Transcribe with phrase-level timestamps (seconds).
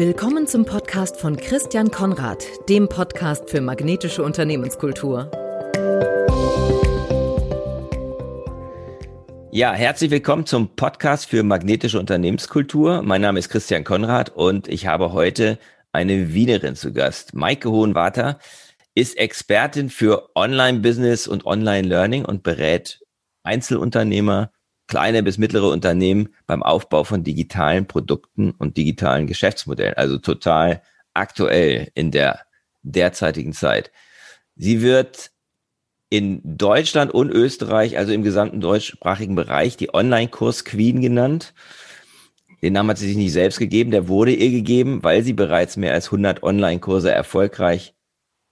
[0.00, 5.30] Willkommen zum Podcast von Christian Konrad, dem Podcast für magnetische Unternehmenskultur.
[9.52, 13.02] Ja, herzlich willkommen zum Podcast für magnetische Unternehmenskultur.
[13.02, 15.58] Mein Name ist Christian Konrad und ich habe heute
[15.92, 17.34] eine Wienerin zu Gast.
[17.34, 18.38] Maike Hohenwarter
[18.94, 23.02] ist Expertin für Online-Business und Online-Learning und berät
[23.42, 24.50] Einzelunternehmer,
[24.90, 29.94] kleine bis mittlere Unternehmen beim Aufbau von digitalen Produkten und digitalen Geschäftsmodellen.
[29.94, 30.82] Also total
[31.14, 32.40] aktuell in der
[32.82, 33.92] derzeitigen Zeit.
[34.56, 35.30] Sie wird
[36.08, 41.54] in Deutschland und Österreich, also im gesamten deutschsprachigen Bereich, die Online-Kurs-Queen genannt.
[42.60, 45.76] Den Namen hat sie sich nicht selbst gegeben, der wurde ihr gegeben, weil sie bereits
[45.76, 47.94] mehr als 100 Online-Kurse erfolgreich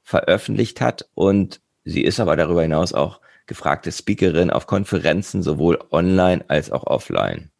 [0.05, 6.45] veröffentlicht hat und sie ist aber darüber hinaus auch gefragte Speakerin auf Konferenzen, sowohl online
[6.47, 7.51] als auch offline.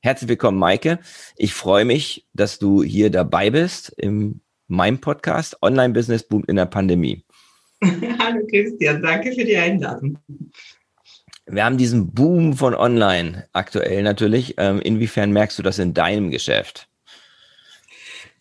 [0.00, 1.00] Herzlich willkommen, Maike.
[1.36, 6.56] Ich freue mich, dass du hier dabei bist in meinem Podcast Online Business Boom in
[6.56, 7.24] der Pandemie.
[7.82, 10.18] Hallo Christian, danke für die Einladung.
[11.46, 14.54] Wir haben diesen Boom von Online aktuell natürlich.
[14.58, 16.88] Ähm, inwiefern merkst du das in deinem Geschäft?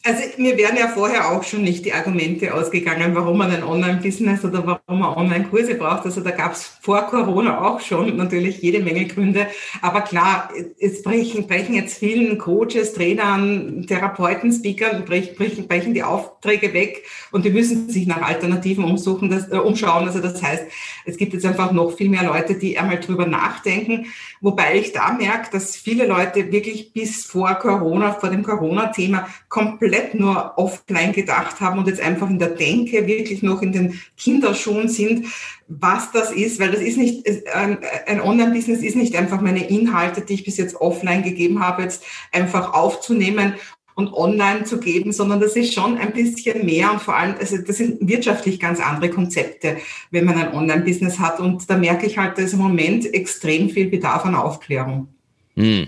[0.08, 4.46] Also mir wären ja vorher auch schon nicht die Argumente ausgegangen, warum man ein Online-Business
[4.46, 6.06] oder warum man Online-Kurse braucht.
[6.06, 9.48] Also da gab es vor Corona auch schon natürlich jede Menge Gründe.
[9.82, 10.50] Aber klar,
[10.80, 17.44] es brechen, brechen jetzt vielen Coaches, Trainern, Therapeuten, Speakern, brechen, brechen die Aufträge weg und
[17.44, 20.08] die müssen sich nach Alternativen umsuchen, das, äh, umschauen.
[20.08, 20.68] Also das heißt,
[21.04, 24.06] es gibt jetzt einfach noch viel mehr Leute, die einmal drüber nachdenken.
[24.40, 29.97] Wobei ich da merke, dass viele Leute wirklich bis vor Corona, vor dem Corona-Thema komplett
[29.98, 34.00] komplett nur offline gedacht haben und jetzt einfach in der Denke wirklich noch in den
[34.18, 35.28] Kinderschuhen sind,
[35.68, 40.36] was das ist, weil das ist nicht, ein, Online-Business ist nicht einfach meine Inhalte, die
[40.36, 43.54] ich bis jetzt offline gegeben habe, jetzt einfach aufzunehmen
[43.96, 47.58] und online zu geben, sondern das ist schon ein bisschen mehr und vor allem, also
[47.58, 49.78] das sind wirtschaftlich ganz andere Konzepte,
[50.12, 53.70] wenn man ein Online-Business hat und da merke ich halt, da ist im Moment extrem
[53.70, 55.08] viel Bedarf an Aufklärung.
[55.56, 55.88] Hm.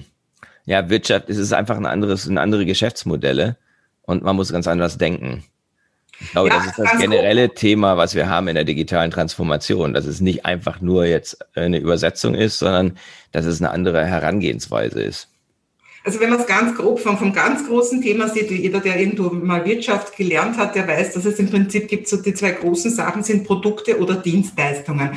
[0.66, 3.58] Ja, Wirtschaft, es ist einfach ein anderes, ein andere Geschäftsmodelle
[4.10, 5.44] und man muss ganz anders denken.
[6.20, 7.58] Ich glaube, ja, das ist das generelle gut.
[7.58, 11.78] Thema, was wir haben in der digitalen Transformation, dass es nicht einfach nur jetzt eine
[11.78, 12.98] Übersetzung ist, sondern
[13.32, 15.30] dass es eine andere Herangehensweise ist.
[16.04, 19.30] Also wenn man es ganz grob vom, vom ganz großen Thema sieht, jeder, der irgendwo
[19.30, 22.90] mal Wirtschaft gelernt hat, der weiß, dass es im Prinzip gibt, so die zwei großen
[22.90, 25.12] Sachen sind Produkte oder Dienstleistungen.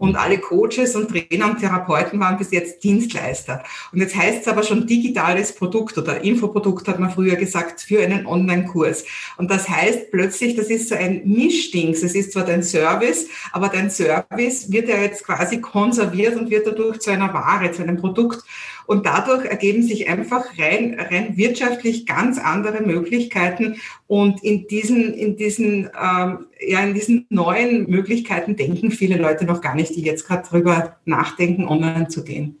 [0.00, 3.62] Und alle Coaches und Trainer und Therapeuten waren bis jetzt Dienstleister.
[3.92, 8.02] Und jetzt heißt es aber schon digitales Produkt oder Infoprodukt, hat man früher gesagt, für
[8.02, 9.04] einen Online-Kurs.
[9.36, 11.90] Und das heißt plötzlich, das ist so ein Mischding.
[11.90, 16.66] Es ist zwar dein Service, aber dein Service wird ja jetzt quasi konserviert und wird
[16.66, 18.42] dadurch zu einer Ware, zu einem Produkt.
[18.90, 23.76] Und dadurch ergeben sich einfach rein, rein wirtschaftlich ganz andere Möglichkeiten.
[24.08, 29.60] Und in diesen, in diesen, ähm, ja, in diesen neuen Möglichkeiten denken viele Leute noch
[29.60, 32.58] gar nicht, die jetzt gerade drüber nachdenken, online zu gehen.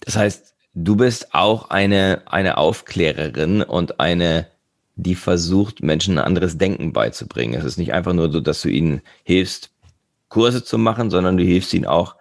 [0.00, 4.46] Das heißt, du bist auch eine, eine Aufklärerin und eine,
[4.96, 7.54] die versucht, Menschen ein anderes Denken beizubringen.
[7.54, 9.70] Es ist nicht einfach nur so, dass du ihnen hilfst,
[10.28, 12.14] Kurse zu machen, sondern du hilfst ihnen auch,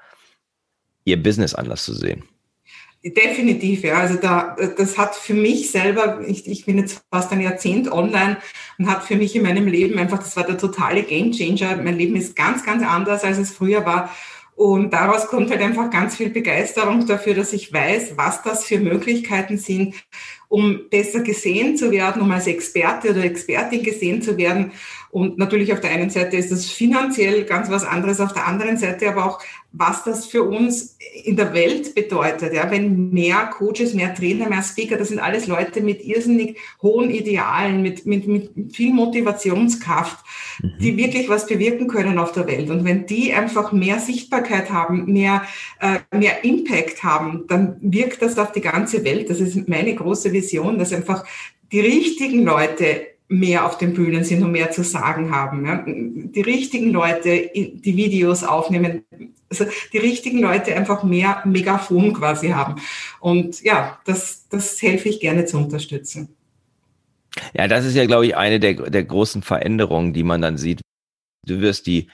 [1.03, 2.23] ihr Business anders zu sehen.
[3.03, 3.95] Definitiv, ja.
[3.95, 8.38] Also da, das hat für mich selber, ich, ich bin jetzt fast ein Jahrzehnt online
[8.78, 11.78] und hat für mich in meinem Leben einfach, das war der totale Gamechanger.
[11.78, 14.11] Mein Leben ist ganz, ganz anders, als es früher war.
[14.56, 18.78] Und daraus kommt halt einfach ganz viel Begeisterung dafür, dass ich weiß, was das für
[18.78, 19.95] Möglichkeiten sind,
[20.50, 24.73] um besser gesehen zu werden, um als Experte oder Expertin gesehen zu werden.
[25.09, 28.78] Und natürlich auf der einen Seite ist das finanziell ganz was anderes, auf der anderen
[28.78, 29.41] Seite aber auch
[29.73, 32.53] was das für uns in der Welt bedeutet.
[32.53, 37.09] Ja, wenn mehr Coaches, mehr Trainer, mehr Speaker, das sind alles Leute mit irrsinnig hohen
[37.09, 40.17] Idealen, mit, mit, mit viel Motivationskraft,
[40.61, 40.73] mhm.
[40.81, 42.69] die wirklich was bewirken können auf der Welt.
[42.69, 45.43] Und wenn die einfach mehr Sichtbarkeit haben, mehr,
[45.79, 49.29] äh, mehr Impact haben, dann wirkt das auf die ganze Welt.
[49.29, 51.23] Das ist meine große Vision, dass einfach
[51.72, 55.66] die richtigen Leute mehr auf den Bühnen sind und mehr zu sagen haben.
[55.66, 55.85] Ja.
[55.87, 59.05] Die richtigen Leute, die Videos aufnehmen,
[59.51, 62.81] also die richtigen Leute einfach mehr Megafon quasi haben.
[63.19, 66.35] Und ja, das, das helfe ich gerne zu unterstützen.
[67.53, 70.81] Ja, das ist ja, glaube ich, eine der, der großen Veränderungen, die man dann sieht.
[71.45, 72.09] Du wirst die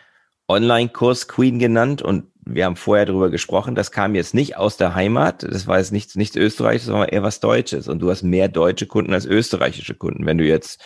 [0.47, 5.43] Online-Kurs-Queen genannt und wir haben vorher darüber gesprochen, das kam jetzt nicht aus der Heimat,
[5.43, 7.87] das war jetzt nichts, nichts Österreichisches, sondern eher was Deutsches.
[7.87, 10.25] Und du hast mehr deutsche Kunden als österreichische Kunden.
[10.25, 10.81] Wenn du jetzt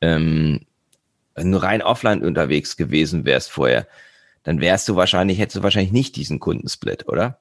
[0.00, 0.66] ähm,
[1.40, 3.86] nur rein offline unterwegs gewesen wärst vorher,
[4.42, 7.38] dann wärst du wahrscheinlich, hättest du wahrscheinlich nicht diesen Kundensplit, oder?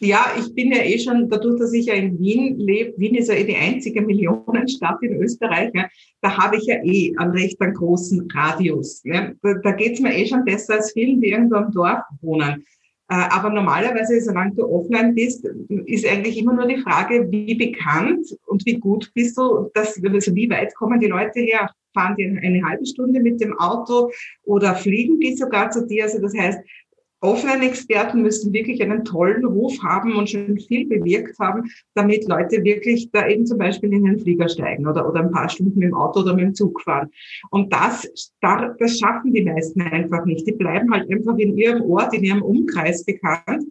[0.00, 3.28] Ja, ich bin ja eh schon, dadurch, dass ich ja in Wien lebe, Wien ist
[3.28, 5.88] ja eh die einzige Millionenstadt in Österreich, ja,
[6.20, 9.02] da habe ich ja eh einen recht einen großen Radius.
[9.04, 9.32] Ja.
[9.42, 12.64] Da, da geht's mir eh schon besser als vielen, die irgendwo am Dorf wohnen.
[13.10, 15.44] Äh, aber normalerweise, solange du offline bist,
[15.86, 20.34] ist eigentlich immer nur die Frage, wie bekannt und wie gut bist du, dass, also
[20.34, 21.70] wie weit kommen die Leute her?
[21.98, 24.10] Fahren die eine halbe Stunde mit dem Auto
[24.44, 26.04] oder fliegen die sogar zu dir?
[26.04, 26.60] Also das heißt,
[27.20, 31.64] Offline-Experten müssen wirklich einen tollen Ruf haben und schon viel bewirkt haben,
[31.94, 35.48] damit Leute wirklich da eben zum Beispiel in den Flieger steigen oder, oder ein paar
[35.48, 37.10] Stunden mit dem Auto oder mit dem Zug fahren.
[37.50, 38.08] Und das,
[38.40, 40.46] das schaffen die meisten einfach nicht.
[40.46, 43.64] Die bleiben halt einfach in ihrem Ort, in ihrem Umkreis bekannt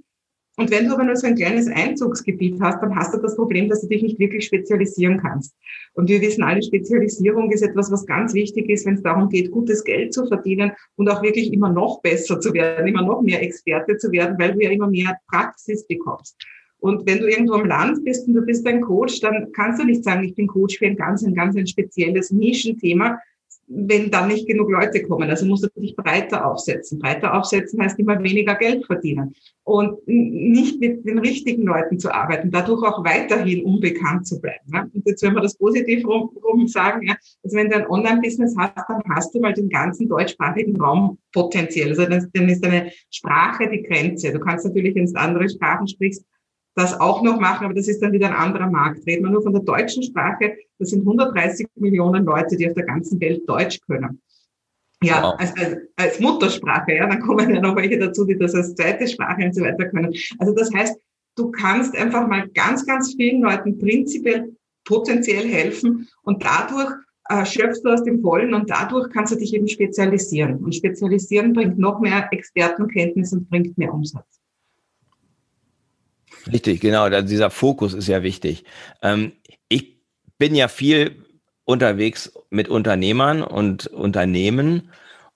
[0.57, 3.69] und wenn du aber nur so ein kleines Einzugsgebiet hast, dann hast du das Problem,
[3.69, 5.55] dass du dich nicht wirklich spezialisieren kannst.
[5.93, 9.51] Und wir wissen alle, Spezialisierung ist etwas, was ganz wichtig ist, wenn es darum geht,
[9.51, 13.43] gutes Geld zu verdienen und auch wirklich immer noch besser zu werden, immer noch mehr
[13.43, 16.35] Experte zu werden, weil du ja immer mehr Praxis bekommst.
[16.79, 19.85] Und wenn du irgendwo am Land bist und du bist ein Coach, dann kannst du
[19.85, 23.19] nicht sagen, ich bin Coach für ein ganz, ein ganz ein spezielles Nischenthema,
[23.67, 25.29] wenn dann nicht genug Leute kommen.
[25.29, 26.99] Also musst du dich breiter aufsetzen.
[26.99, 32.49] Breiter aufsetzen heißt immer weniger Geld verdienen und nicht mit den richtigen Leuten zu arbeiten,
[32.49, 34.71] dadurch auch weiterhin unbekannt zu bleiben.
[34.71, 34.89] Ne?
[34.93, 38.55] Und jetzt, wenn wir das positiv rum, rum sagen, ja, also wenn du ein Online-Business
[38.57, 41.89] hast, dann hast du mal den ganzen deutschsprachigen Raum potenziell.
[41.89, 44.31] Also dann ist deine Sprache die Grenze.
[44.31, 46.23] Du kannst natürlich, wenn du andere Sprachen sprichst,
[46.77, 49.05] das auch noch machen, aber das ist dann wieder ein anderer Markt.
[49.07, 52.85] Reden wir nur von der deutschen Sprache, das sind 130 Millionen Leute, die auf der
[52.85, 54.21] ganzen Welt Deutsch können.
[55.03, 55.35] Ja, wow.
[55.39, 59.07] als, als, als Muttersprache, ja, dann kommen ja noch welche dazu, die das als zweite
[59.07, 60.13] Sprache und so weiter können.
[60.37, 60.99] Also das heißt,
[61.35, 66.93] du kannst einfach mal ganz, ganz vielen Leuten prinzipiell potenziell helfen und dadurch
[67.29, 70.63] äh, schöpfst du aus dem Vollen und dadurch kannst du dich eben spezialisieren.
[70.63, 74.36] Und spezialisieren bringt noch mehr Expertenkenntnis und bringt mehr Umsatz.
[76.51, 77.09] Richtig, genau.
[77.21, 78.63] Dieser Fokus ist ja wichtig.
[79.01, 79.33] Ähm,
[79.69, 80.01] ich
[80.37, 81.25] bin ja viel
[81.65, 84.91] unterwegs mit Unternehmern und Unternehmen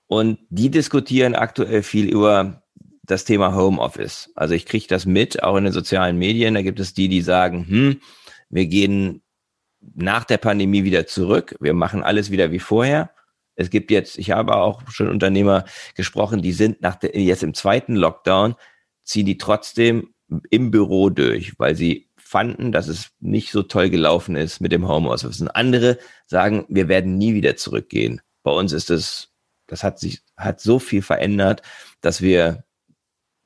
[0.08, 2.64] und die diskutieren aktuell viel über
[3.04, 4.32] das Thema Homeoffice.
[4.36, 6.54] Also ich kriege das mit, auch in den sozialen Medien.
[6.54, 8.02] Da gibt es die, die sagen, hm,
[8.50, 9.22] wir gehen
[9.96, 11.56] nach der Pandemie wieder zurück.
[11.60, 13.12] Wir machen alles wieder wie vorher.
[13.56, 15.66] Es gibt jetzt, ich habe auch schon Unternehmer
[15.96, 18.56] gesprochen, die sind nach der, jetzt im zweiten Lockdown,
[19.04, 20.14] ziehen die trotzdem
[20.50, 24.88] im Büro durch, weil sie fanden, dass es nicht so toll gelaufen ist mit dem
[24.88, 25.42] Homeoffice.
[25.42, 25.98] Und andere
[26.28, 28.22] sagen, wir werden nie wieder zurückgehen.
[28.44, 29.34] Bei uns ist es,
[29.68, 31.62] das hat sich, hat so viel verändert,
[32.00, 32.64] dass wir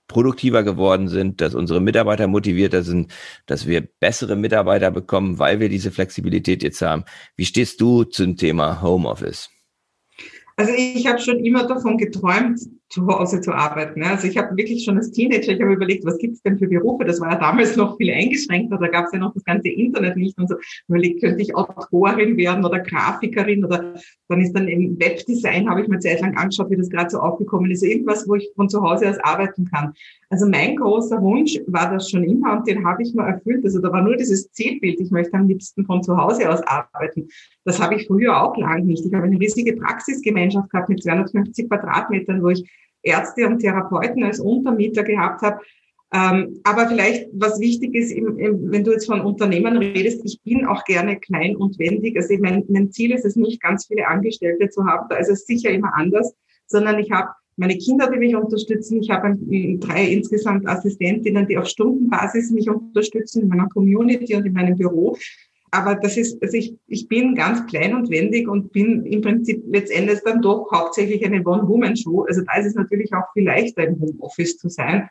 [0.08, 3.12] produktiver geworden sind, dass unsere Mitarbeiter motivierter sind,
[3.48, 7.06] dass wir bessere Mitarbeiter bekommen, weil wir diese Flexibilität jetzt haben.
[7.36, 9.50] Wie stehst du zum Thema Homeoffice?
[10.58, 12.62] Also ich habe schon immer davon geträumt,
[12.96, 14.02] zu Hause zu arbeiten.
[14.04, 16.68] Also ich habe wirklich schon als Teenager, ich habe überlegt, was gibt es denn für
[16.68, 17.04] Berufe?
[17.04, 20.16] Das war ja damals noch viel eingeschränkter, da gab es ja noch das ganze Internet
[20.16, 20.56] nicht und so.
[20.88, 23.96] Überlegt, könnte ich Autorin werden oder Grafikerin oder
[24.30, 27.20] dann ist dann im Webdesign, habe ich mir Zeit lang angeschaut, wie das gerade so
[27.20, 27.84] aufgekommen ist.
[27.84, 29.94] Irgendwas, wo ich von zu Hause aus arbeiten kann.
[30.30, 33.66] Also mein großer Wunsch war das schon immer und den habe ich mir erfüllt.
[33.66, 37.28] Also da war nur dieses Zielbild, ich möchte am liebsten von zu Hause aus arbeiten.
[37.66, 39.06] Das habe ich früher auch lang nicht.
[39.06, 42.64] Ich habe eine riesige Praxisgemeinschaft gehabt mit 250 Quadratmetern, wo ich
[43.06, 45.60] Ärzte und Therapeuten als Untermieter gehabt habe.
[46.14, 50.40] Ähm, aber vielleicht, was wichtig ist, im, im, wenn du jetzt von Unternehmen redest, ich
[50.44, 52.16] bin auch gerne klein und wendig.
[52.16, 55.08] Also mein, mein Ziel ist es nicht, ganz viele Angestellte zu haben.
[55.10, 56.34] Da ist es sicher immer anders,
[56.68, 59.02] sondern ich habe meine Kinder, die mich unterstützen.
[59.02, 59.38] Ich habe
[59.80, 65.18] drei insgesamt Assistentinnen, die auf Stundenbasis mich unterstützen in meiner Community und in meinem Büro
[65.76, 69.64] aber das ist, also ich, ich bin ganz klein und wendig und bin im Prinzip
[69.68, 72.26] letztendlich dann doch hauptsächlich eine One-Woman-Show.
[72.28, 75.10] Also da ist es natürlich auch viel leichter im Homeoffice zu sein.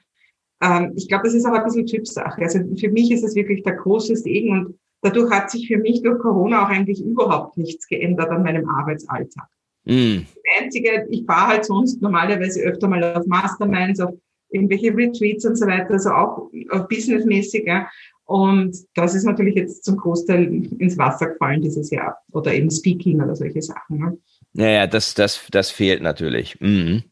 [0.62, 2.40] Ähm, ich glaube, das ist aber ein bisschen Typsache.
[2.42, 6.02] Also für mich ist es wirklich der große Segen und dadurch hat sich für mich
[6.02, 9.48] durch Corona auch eigentlich überhaupt nichts geändert an meinem Arbeitsalltag.
[9.84, 10.20] Mm.
[10.34, 14.14] Das Einzige, ich fahre halt sonst normalerweise öfter mal auf Masterminds, auf
[14.50, 16.50] irgendwelche Retreats und so weiter, also auch
[16.88, 17.64] businessmäßig.
[17.66, 17.88] Ja.
[18.26, 20.44] Und das ist natürlich jetzt zum Großteil
[20.78, 23.98] ins Wasser gefallen dieses Jahr oder eben Speaking oder solche Sachen.
[23.98, 24.18] Ne?
[24.54, 26.58] Ja, ja, das, das, das fehlt natürlich.
[26.60, 27.04] Mhm.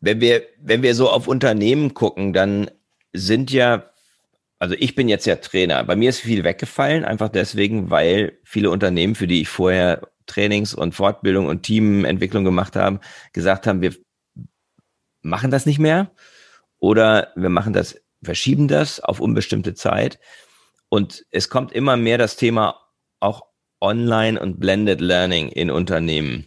[0.00, 2.70] Wenn wir, wenn wir so auf Unternehmen gucken, dann
[3.12, 3.90] sind ja,
[4.58, 5.84] also ich bin jetzt ja Trainer.
[5.84, 10.74] Bei mir ist viel weggefallen, einfach deswegen, weil viele Unternehmen, für die ich vorher Trainings
[10.74, 13.00] und Fortbildung und Teamentwicklung gemacht habe,
[13.32, 13.94] gesagt haben, wir
[15.22, 16.10] machen das nicht mehr
[16.78, 20.18] oder wir machen das verschieben das auf unbestimmte Zeit.
[20.88, 22.80] Und es kommt immer mehr das Thema
[23.20, 23.42] auch
[23.80, 26.46] Online und Blended Learning in Unternehmen.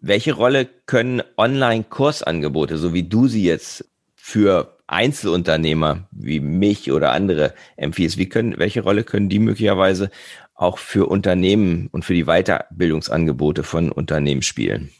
[0.00, 7.54] Welche Rolle können Online-Kursangebote, so wie du sie jetzt für Einzelunternehmer wie mich oder andere
[7.76, 8.18] empfiehlst?
[8.18, 10.10] Wie können, welche Rolle können die möglicherweise
[10.54, 14.90] auch für Unternehmen und für die Weiterbildungsangebote von Unternehmen spielen?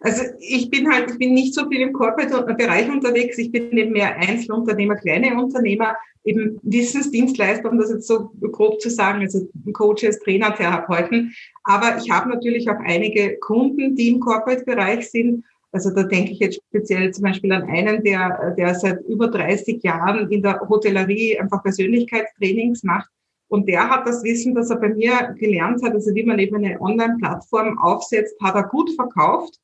[0.00, 3.38] Also ich bin halt, ich bin nicht so viel im Corporate-Bereich unterwegs.
[3.38, 8.90] Ich bin eben mehr Einzelunternehmer, kleine Unternehmer, eben Wissensdienstleister, um das jetzt so grob zu
[8.90, 11.34] sagen, also Coaches, Trainer, Therapeuten.
[11.64, 15.44] Aber ich habe natürlich auch einige Kunden, die im Corporate-Bereich sind.
[15.72, 19.82] Also da denke ich jetzt speziell zum Beispiel an einen, der, der seit über 30
[19.82, 23.08] Jahren in der Hotellerie einfach Persönlichkeitstrainings macht.
[23.48, 26.56] Und der hat das Wissen, das er bei mir gelernt hat, also wie man eben
[26.56, 29.58] eine Online-Plattform aufsetzt, hat er gut verkauft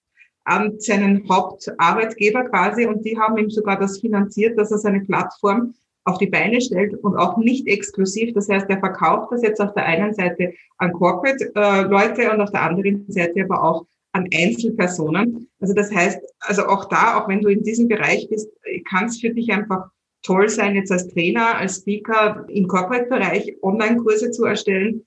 [0.45, 5.75] an seinen Hauptarbeitgeber quasi und die haben ihm sogar das finanziert, dass er seine Plattform
[6.05, 8.35] auf die Beine stellt und auch nicht exklusiv.
[8.35, 12.51] Das heißt, er verkauft das jetzt auf der einen Seite an Corporate-Leute äh, und auf
[12.51, 15.49] der anderen Seite aber auch an Einzelpersonen.
[15.61, 18.49] Also das heißt, also auch da, auch wenn du in diesem Bereich bist,
[18.89, 19.89] kann es für dich einfach
[20.23, 25.05] toll sein, jetzt als Trainer, als Speaker im Corporate-Bereich Online-Kurse zu erstellen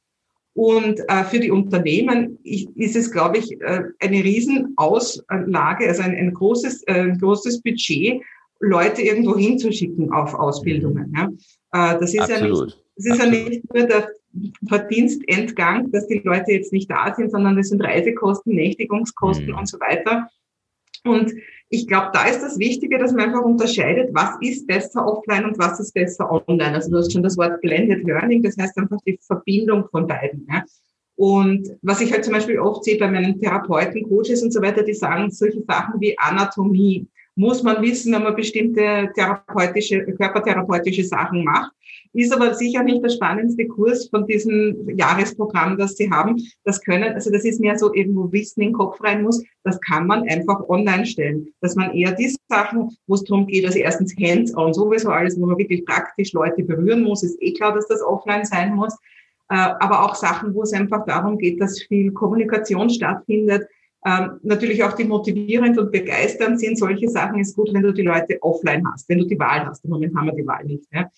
[0.57, 6.33] und äh, für die Unternehmen ist es, glaube ich, äh, eine Riesenauslage, also ein, ein
[6.33, 8.23] großes, äh, großes Budget,
[8.59, 11.13] Leute irgendwo hinzuschicken auf Ausbildungen.
[11.15, 11.27] Ja.
[11.73, 12.41] Äh, das ist Absolut.
[12.41, 13.33] ja nicht, das ist Absolut.
[13.35, 14.09] ja nicht nur der
[14.67, 19.59] Verdienstentgang, dass die Leute jetzt nicht da sind, sondern das sind Reisekosten, Nächtigungskosten mhm.
[19.59, 20.27] und so weiter.
[21.03, 21.33] Und
[21.69, 25.59] ich glaube, da ist das Wichtige, dass man einfach unterscheidet, was ist besser offline und
[25.59, 26.73] was ist besser online.
[26.73, 30.47] Also du hast schon das Wort Blended Learning, das heißt einfach die Verbindung von beiden.
[30.49, 30.63] Ja.
[31.17, 34.83] Und was ich halt zum Beispiel oft sehe bei meinen Therapeuten, Coaches und so weiter,
[34.83, 41.43] die sagen solche Sachen wie Anatomie, muss man wissen, wenn man bestimmte therapeutische, körpertherapeutische Sachen
[41.43, 41.71] macht.
[42.13, 46.41] Ist aber sicher nicht der spannendste Kurs von diesem Jahresprogramm, das sie haben.
[46.63, 49.43] Das können, also das ist mehr so irgendwo Wissen in den Kopf rein muss.
[49.63, 51.47] Das kann man einfach online stellen.
[51.61, 55.45] Dass man eher die Sachen, wo es darum geht, also erstens Hands-on sowieso alles, wo
[55.45, 58.93] man wirklich praktisch Leute berühren muss, ist eh klar, dass das offline sein muss.
[59.49, 63.67] Äh, aber auch Sachen, wo es einfach darum geht, dass viel Kommunikation stattfindet,
[64.05, 66.77] ähm, natürlich auch die motivierend und begeisternd sind.
[66.77, 69.83] Solche Sachen ist gut, wenn du die Leute offline hast, wenn du die Wahl hast.
[69.83, 70.85] Im Moment haben wir die Wahl nicht.
[70.91, 71.09] Ja.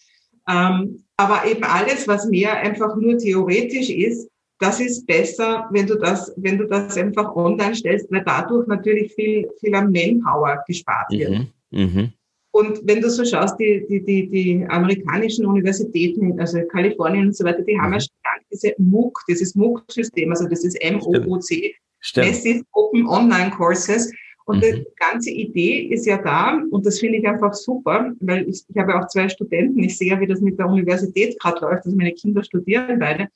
[0.49, 4.29] Ähm, aber eben alles, was mehr einfach nur theoretisch ist,
[4.59, 9.13] das ist besser, wenn du das, wenn du das einfach online stellst, weil dadurch natürlich
[9.13, 11.31] viel, viel am Manpower gespart wird.
[11.31, 11.47] Mhm.
[11.71, 12.13] Mhm.
[12.51, 17.45] Und wenn du so schaust, die, die, die, die amerikanischen Universitäten, also Kalifornien und so
[17.45, 18.01] weiter, die haben ja mhm.
[18.01, 21.75] stark diese MOOC, dieses MOOC-System, also das ist M-O-O-C,
[22.15, 24.11] Massive Open Online Courses.
[24.49, 24.61] Und mhm.
[24.61, 28.77] die ganze Idee ist ja da, und das finde ich einfach super, weil ich, ich
[28.77, 31.95] habe auch zwei Studenten, ich sehe ja, wie das mit der Universität gerade läuft, also
[31.95, 33.27] meine Kinder studieren beide.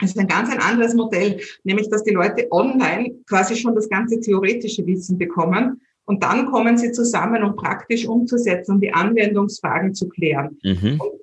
[0.00, 3.90] Es ist ein ganz ein anderes Modell, nämlich dass die Leute online quasi schon das
[3.90, 9.92] ganze theoretische Wissen bekommen und dann kommen sie zusammen, um praktisch umzusetzen, um die Anwendungsfragen
[9.92, 10.56] zu klären.
[10.62, 10.98] Mhm.
[10.98, 11.20] Und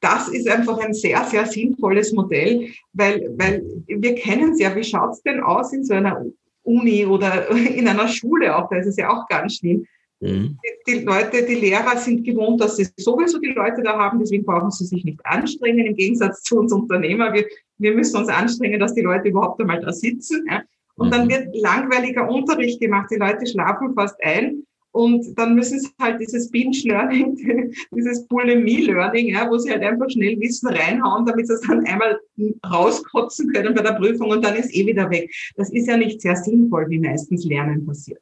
[0.00, 4.82] das ist einfach ein sehr, sehr sinnvolles Modell, weil, weil wir kennen es ja, wie
[4.82, 6.24] schaut's denn aus in so einer
[6.68, 9.86] Uni oder in einer Schule auch, da ist es ja auch ganz schlimm.
[10.20, 10.58] Mhm.
[10.86, 14.44] Die, die, Leute, die Lehrer sind gewohnt, dass sie sowieso die Leute da haben, deswegen
[14.44, 17.32] brauchen sie sich nicht anstrengen, im Gegensatz zu uns Unternehmer.
[17.32, 17.46] Wir,
[17.78, 20.44] wir müssen uns anstrengen, dass die Leute überhaupt einmal da sitzen.
[20.50, 20.62] Ja.
[20.96, 21.30] Und dann mhm.
[21.30, 26.50] wird langweiliger Unterricht gemacht, die Leute schlafen fast ein und dann müssen sie halt dieses
[26.50, 31.84] Binge-Learning, dieses Bulimie-Learning, ja, wo sie halt einfach schnell Wissen reinhauen, damit sie es dann
[31.86, 32.18] einmal
[32.66, 35.30] rauskotzen können bei der Prüfung und dann ist eh wieder weg.
[35.56, 38.20] Das ist ja nicht sehr sinnvoll, wie meistens Lernen passiert.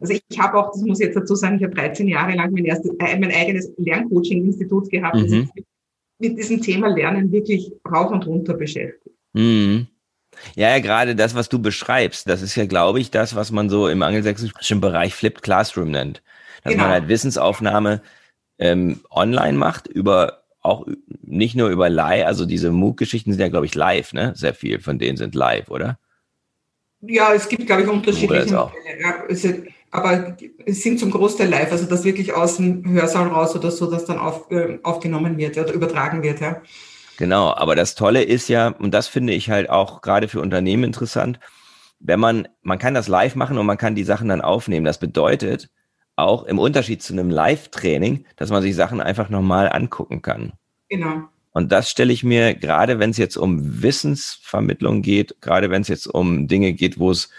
[0.00, 2.52] Also ich habe auch, das muss ich jetzt dazu sagen, ich habe 13 Jahre lang
[2.52, 5.22] mein, erstes, äh, mein eigenes Lerncoaching-Institut gehabt, mhm.
[5.22, 5.64] das sich
[6.20, 9.16] mit diesem Thema Lernen wirklich rauf und runter beschäftigt.
[9.32, 9.86] Mhm.
[10.54, 13.68] Ja, ja, gerade das, was du beschreibst, das ist ja, glaube ich, das, was man
[13.68, 16.22] so im angelsächsischen Bereich Flipped Classroom nennt.
[16.64, 16.84] Dass genau.
[16.84, 18.02] man halt Wissensaufnahme
[18.58, 20.86] ähm, online macht, über auch
[21.22, 24.32] nicht nur über live, also diese MOOC-Geschichten sind ja, glaube ich, live, ne?
[24.34, 25.98] Sehr viel von denen sind live, oder?
[27.00, 28.72] Ja, es gibt, glaube ich, unterschiedliche Modelle.
[29.00, 29.24] Ja,
[29.90, 33.90] aber es sind zum Großteil live, also das wirklich aus dem Hörsaal raus oder so,
[33.90, 36.60] dass dann auf, äh, aufgenommen wird oder übertragen wird, ja.
[37.18, 40.84] Genau, aber das Tolle ist ja, und das finde ich halt auch gerade für Unternehmen
[40.84, 41.40] interessant,
[41.98, 44.86] wenn man, man kann das live machen und man kann die Sachen dann aufnehmen.
[44.86, 45.68] Das bedeutet
[46.14, 50.52] auch im Unterschied zu einem Live-Training, dass man sich Sachen einfach nochmal angucken kann.
[50.88, 51.24] Genau.
[51.50, 55.88] Und das stelle ich mir, gerade wenn es jetzt um Wissensvermittlung geht, gerade wenn es
[55.88, 57.30] jetzt um Dinge geht, wo es,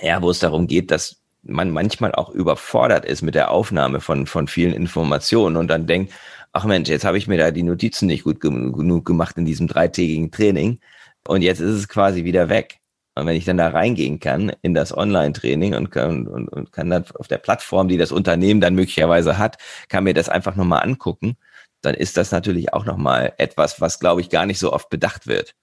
[0.00, 4.26] ja, wo es darum geht, dass man manchmal auch überfordert ist mit der Aufnahme von,
[4.26, 6.12] von vielen Informationen und dann denkt,
[6.52, 9.66] ach Mensch, jetzt habe ich mir da die Notizen nicht gut genug gemacht in diesem
[9.66, 10.80] dreitägigen Training
[11.26, 12.78] und jetzt ist es quasi wieder weg.
[13.16, 16.90] Und wenn ich dann da reingehen kann in das Online-Training und kann, und, und kann
[16.90, 19.58] dann auf der Plattform, die das Unternehmen dann möglicherweise hat,
[19.88, 21.36] kann mir das einfach nochmal angucken,
[21.80, 25.28] dann ist das natürlich auch nochmal etwas, was, glaube ich, gar nicht so oft bedacht
[25.28, 25.54] wird.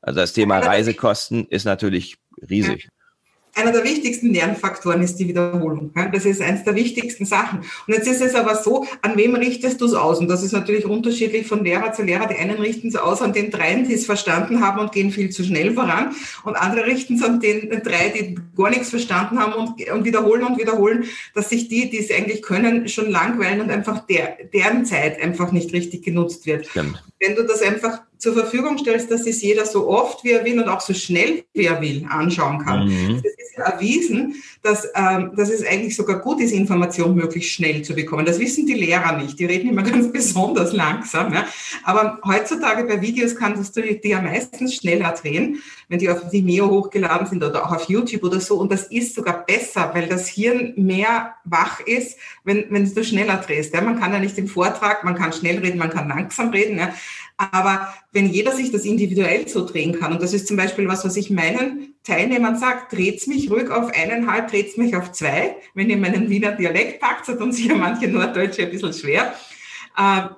[0.00, 2.16] Also das Thema Reisekosten ist natürlich
[2.48, 2.88] riesig
[3.56, 5.90] einer der wichtigsten Lernfaktoren ist die Wiederholung.
[6.12, 7.60] Das ist eines der wichtigsten Sachen.
[7.60, 10.18] Und jetzt ist es aber so, an wem richtest du es aus?
[10.18, 12.26] Und das ist natürlich unterschiedlich von Lehrer zu Lehrer.
[12.26, 15.30] Die einen richten es aus an den dreien, die es verstanden haben und gehen viel
[15.30, 16.14] zu schnell voran.
[16.44, 20.44] Und andere richten es an den drei, die gar nichts verstanden haben und, und wiederholen
[20.44, 24.84] und wiederholen, dass sich die, die es eigentlich können, schon langweilen und einfach der, deren
[24.84, 26.66] Zeit einfach nicht richtig genutzt wird.
[26.66, 27.02] Stimmt.
[27.18, 30.60] Wenn du das einfach zur Verfügung stellst, dass es jeder so oft wie er will
[30.60, 32.88] und auch so schnell wie er will anschauen kann.
[32.88, 33.22] Mhm.
[33.22, 37.94] Das ist erwiesen, dass, ähm, dass es eigentlich sogar gut ist, Information möglichst schnell zu
[37.94, 38.26] bekommen.
[38.26, 39.38] Das wissen die Lehrer nicht.
[39.38, 41.32] Die reden immer ganz besonders langsam.
[41.32, 41.46] Ja.
[41.84, 46.68] Aber heutzutage bei Videos kannst du die ja meistens schneller drehen, wenn die auf Vimeo
[46.70, 48.58] hochgeladen sind oder auch auf YouTube oder so.
[48.58, 53.36] Und das ist sogar besser, weil das Hirn mehr wach ist, wenn, wenn du schneller
[53.36, 53.74] drehst.
[53.74, 53.80] Ja.
[53.80, 56.78] Man kann ja nicht im Vortrag, man kann schnell reden, man kann langsam reden.
[56.78, 56.92] Ja.
[57.36, 61.04] Aber wenn jeder sich das individuell so drehen kann, und das ist zum Beispiel was,
[61.04, 65.56] was ich meinen Teilnehmern sage, dreht's mich ruhig auf eineinhalb, dreht's mich auf zwei.
[65.74, 69.34] Wenn ihr meinen Wiener Dialekt packt, tun sich ja manche Norddeutsche ein bisschen schwer.
[69.98, 70.28] Äh,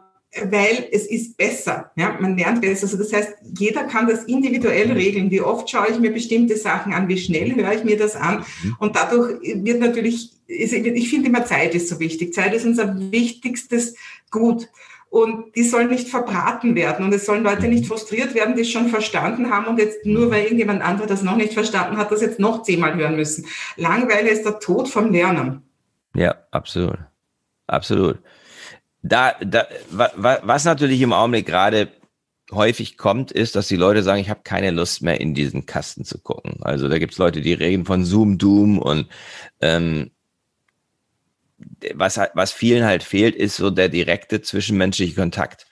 [0.44, 1.90] weil es ist besser.
[1.96, 2.84] Ja, man lernt besser.
[2.84, 5.30] Also das heißt, jeder kann das individuell regeln.
[5.30, 7.08] Wie oft schaue ich mir bestimmte Sachen an?
[7.08, 8.44] Wie schnell höre ich mir das an?
[8.62, 8.76] Mhm.
[8.78, 12.34] Und dadurch wird natürlich, ich finde immer Zeit ist so wichtig.
[12.34, 13.94] Zeit ist unser wichtigstes
[14.30, 14.68] Gut
[15.10, 18.70] und die sollen nicht verbraten werden und es sollen Leute nicht frustriert werden, die es
[18.70, 22.20] schon verstanden haben und jetzt nur weil irgendjemand anderer das noch nicht verstanden hat, das
[22.20, 23.46] jetzt noch zehnmal hören müssen.
[23.76, 25.62] Langweile ist der Tod vom Lernen.
[26.14, 26.98] Ja, absolut.
[27.66, 28.18] Absolut.
[29.02, 31.88] Da, da, was natürlich im Augenblick gerade
[32.50, 36.04] häufig kommt, ist, dass die Leute sagen, ich habe keine Lust mehr in diesen Kasten
[36.04, 36.58] zu gucken.
[36.62, 39.06] Also da gibt es Leute, die reden von Zoom Doom und
[39.60, 40.10] ähm,
[41.94, 45.66] was, was vielen halt fehlt, ist so der direkte zwischenmenschliche Kontakt.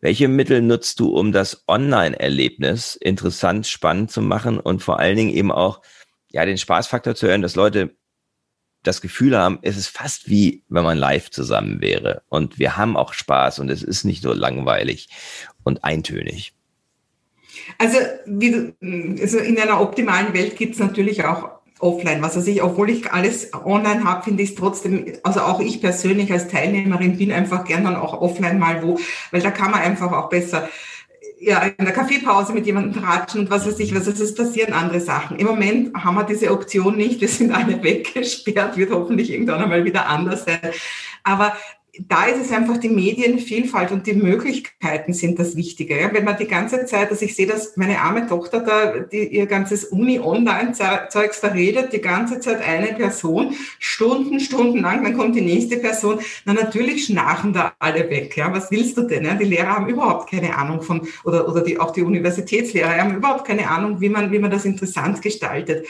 [0.00, 5.34] Welche Mittel nutzt du, um das Online-Erlebnis interessant, spannend zu machen und vor allen Dingen
[5.34, 5.80] eben auch
[6.30, 7.96] ja den Spaßfaktor zu hören, dass Leute
[8.82, 12.96] das Gefühl haben, es ist fast wie wenn man live zusammen wäre und wir haben
[12.96, 15.08] auch Spaß und es ist nicht nur langweilig
[15.62, 16.52] und eintönig.
[17.78, 18.74] Also, wie,
[19.20, 22.22] also in einer optimalen Welt gibt es natürlich auch offline.
[22.22, 25.80] Was weiß ich, obwohl ich alles online habe, finde ich es trotzdem, also auch ich
[25.80, 28.98] persönlich als Teilnehmerin bin einfach gern dann auch offline mal wo,
[29.30, 30.68] weil da kann man einfach auch besser
[31.40, 35.00] ja, in der Kaffeepause mit jemandem tratschen und was weiß ich, was es passieren andere
[35.00, 35.38] Sachen.
[35.38, 39.84] Im Moment haben wir diese Option nicht, wir sind alle weggesperrt, wird hoffentlich irgendwann einmal
[39.84, 40.60] wieder anders sein.
[41.22, 41.54] Aber
[42.00, 46.00] da ist es einfach die Medienvielfalt und die Möglichkeiten sind das Wichtige.
[46.00, 46.12] Ja?
[46.12, 49.46] Wenn man die ganze Zeit, also ich sehe, dass meine arme Tochter da die, ihr
[49.46, 55.40] ganzes Uni-Online-Zeugs da redet, die ganze Zeit eine Person, Stunden, Stunden lang, dann kommt die
[55.40, 56.18] nächste Person.
[56.44, 58.36] Na natürlich schnarchen da alle weg.
[58.36, 58.52] Ja?
[58.52, 59.24] Was willst du denn?
[59.24, 59.34] Ja?
[59.34, 63.46] Die Lehrer haben überhaupt keine Ahnung von, oder, oder die, auch die Universitätslehrer haben überhaupt
[63.46, 65.86] keine Ahnung, wie man, wie man das interessant gestaltet.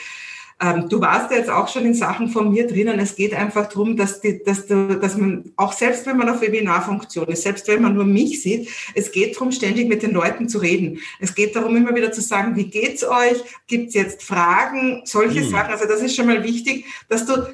[0.61, 2.99] Ähm, du warst ja jetzt auch schon in Sachen von mir drinnen.
[2.99, 6.40] Es geht einfach darum, dass, die, dass, du, dass man, auch selbst wenn man auf
[6.40, 10.49] Webinarfunktion ist, selbst wenn man nur mich sieht, es geht darum, ständig mit den Leuten
[10.49, 11.01] zu reden.
[11.21, 13.43] Es geht darum, immer wieder zu sagen, wie geht's euch?
[13.67, 15.03] Gibt's jetzt Fragen?
[15.05, 15.51] Solche mhm.
[15.51, 15.73] Sachen.
[15.73, 17.47] Also das ist schon mal wichtig, dass du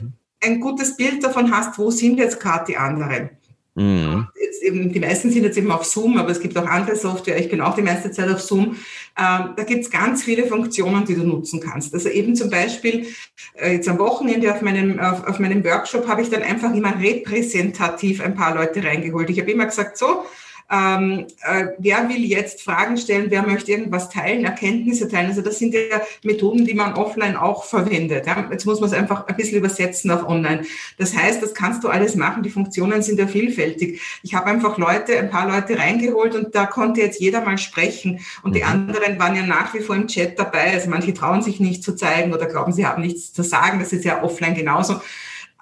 [0.42, 3.30] ein gutes Bild davon hast, wo sind jetzt gerade die anderen.
[3.74, 4.26] Mhm.
[4.62, 7.38] Eben, die meisten sind jetzt eben auf Zoom, aber es gibt auch andere Software.
[7.38, 8.76] Ich bin auch die meiste Zeit auf Zoom.
[9.18, 11.94] Ähm, da gibt es ganz viele Funktionen, die du nutzen kannst.
[11.94, 13.06] Also eben zum Beispiel
[13.54, 17.00] äh, jetzt am Wochenende auf meinem, auf, auf meinem Workshop habe ich dann einfach immer
[17.00, 19.30] repräsentativ ein paar Leute reingeholt.
[19.30, 20.24] Ich habe immer gesagt, so,
[20.70, 25.26] ähm, äh, wer will jetzt Fragen stellen, wer möchte irgendwas teilen, Erkenntnisse teilen.
[25.26, 28.26] Also das sind ja Methoden, die man offline auch verwendet.
[28.26, 28.46] Ja?
[28.50, 30.62] Jetzt muss man es einfach ein bisschen übersetzen auf online.
[30.96, 32.44] Das heißt, das kannst du alles machen.
[32.44, 34.00] Die Funktionen sind ja vielfältig.
[34.22, 38.20] Ich habe einfach Leute, ein paar Leute reingeholt und da konnte jetzt jeder mal sprechen.
[38.44, 38.68] Und die mhm.
[38.68, 40.72] anderen waren ja nach wie vor im Chat dabei.
[40.72, 43.80] Also manche trauen sich nicht zu zeigen oder glauben, sie haben nichts zu sagen.
[43.80, 45.00] Das ist ja offline genauso.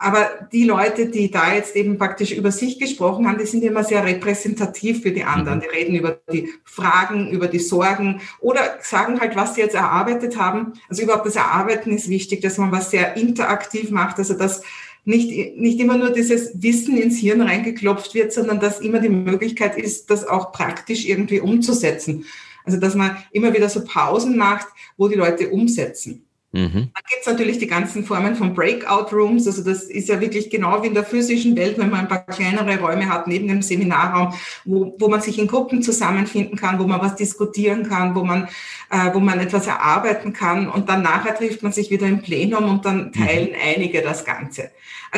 [0.00, 3.82] Aber die Leute, die da jetzt eben praktisch über sich gesprochen haben, die sind immer
[3.82, 5.58] sehr repräsentativ für die anderen.
[5.58, 5.62] Mhm.
[5.62, 10.38] Die reden über die Fragen, über die Sorgen oder sagen halt, was sie jetzt erarbeitet
[10.38, 10.74] haben.
[10.88, 14.62] Also überhaupt das Erarbeiten ist wichtig, dass man was sehr interaktiv macht, also dass
[15.04, 19.76] nicht, nicht immer nur dieses Wissen ins Hirn reingeklopft wird, sondern dass immer die Möglichkeit
[19.76, 22.24] ist, das auch praktisch irgendwie umzusetzen.
[22.64, 26.27] Also dass man immer wieder so Pausen macht, wo die Leute umsetzen.
[26.52, 26.72] Mhm.
[26.72, 29.46] Dann gibt es natürlich die ganzen Formen von Breakout Rooms.
[29.46, 32.24] Also das ist ja wirklich genau wie in der physischen Welt, wenn man ein paar
[32.24, 34.32] kleinere Räume hat neben dem Seminarraum,
[34.64, 38.48] wo, wo man sich in Gruppen zusammenfinden kann, wo man was diskutieren kann, wo man,
[38.90, 42.68] äh, wo man etwas erarbeiten kann und dann nachher trifft man sich wieder im Plenum
[42.70, 43.56] und dann teilen mhm.
[43.62, 44.70] einige das Ganze.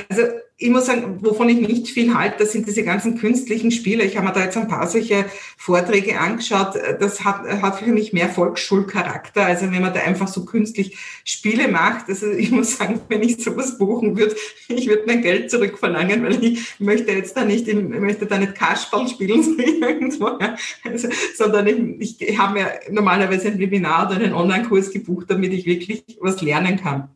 [0.08, 0.22] Also
[0.62, 4.04] ich muss sagen, wovon ich nicht viel halte, das sind diese ganzen künstlichen Spiele.
[4.04, 5.24] Ich habe mir da jetzt ein paar solche
[5.56, 6.74] Vorträge angeschaut.
[7.00, 9.46] Das hat, hat für mich mehr Volksschulcharakter.
[9.46, 12.10] Also wenn man da einfach so künstlich Spiele macht.
[12.10, 14.36] Also ich muss sagen, wenn ich sowas buchen würde,
[14.68, 18.54] ich würde mein Geld zurückverlangen, weil ich möchte jetzt da nicht, ich möchte da nicht
[18.54, 20.38] Kasperl spielen irgendwo,
[20.84, 25.64] also, sondern ich, ich habe mir normalerweise ein Webinar oder einen Online-Kurs gebucht, damit ich
[25.64, 27.08] wirklich was lernen kann.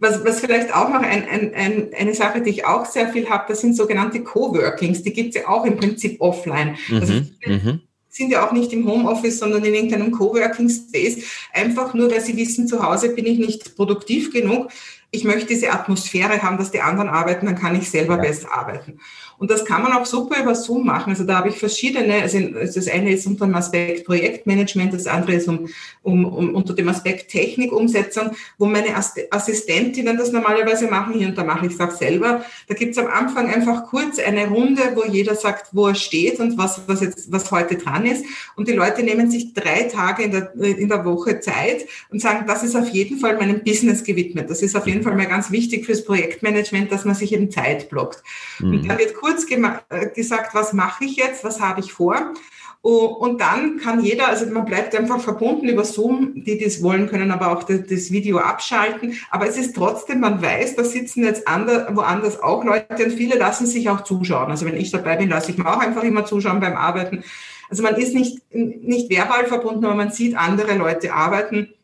[0.00, 3.28] Was, was vielleicht auch noch ein, ein, ein, eine Sache, die ich auch sehr viel
[3.28, 5.02] habe, das sind sogenannte Coworkings.
[5.02, 6.76] Die gibt es ja auch im Prinzip offline.
[6.90, 7.80] Also mhm, mhm.
[8.08, 11.22] sind ja auch nicht im Homeoffice, sondern in irgendeinem Coworking Space.
[11.52, 14.70] Einfach nur, weil sie wissen, zu Hause bin ich nicht produktiv genug.
[15.10, 18.22] Ich möchte diese Atmosphäre haben, dass die anderen arbeiten, dann kann ich selber ja.
[18.22, 19.00] besser arbeiten.
[19.40, 21.12] Und das kann man auch super über Zoom machen.
[21.12, 25.32] Also da habe ich verschiedene, also das eine ist unter dem Aspekt Projektmanagement, das andere
[25.32, 25.66] ist um,
[26.02, 28.94] um, um unter dem Aspekt Technikumsetzung, wo meine
[29.30, 32.44] Assistentinnen das normalerweise machen, hier und da mache ich es auch selber.
[32.68, 36.38] Da gibt es am Anfang einfach kurz eine Runde, wo jeder sagt, wo er steht
[36.38, 38.26] und was, was jetzt, was heute dran ist.
[38.56, 42.44] Und die Leute nehmen sich drei Tage in der, in der Woche Zeit und sagen,
[42.46, 44.50] das ist auf jeden Fall meinem Business gewidmet.
[44.50, 47.88] Das ist auf jeden Fall mal ganz wichtig fürs Projektmanagement, dass man sich eben Zeit
[47.88, 48.22] blockt.
[48.58, 48.72] Mhm.
[48.72, 49.46] Und dann wird kurz kurz
[49.90, 52.34] äh, gesagt, was mache ich jetzt, was habe ich vor.
[52.82, 57.30] Und dann kann jeder, also man bleibt einfach verbunden über Zoom, die das wollen, können
[57.30, 59.18] aber auch das Video abschalten.
[59.30, 63.36] Aber es ist trotzdem, man weiß, da sitzen jetzt ander, woanders auch Leute und viele
[63.36, 64.50] lassen sich auch zuschauen.
[64.50, 67.22] Also wenn ich dabei bin, lasse ich mir auch einfach immer zuschauen beim Arbeiten.
[67.68, 71.74] Also man ist nicht, nicht verbal verbunden, aber man sieht andere Leute arbeiten.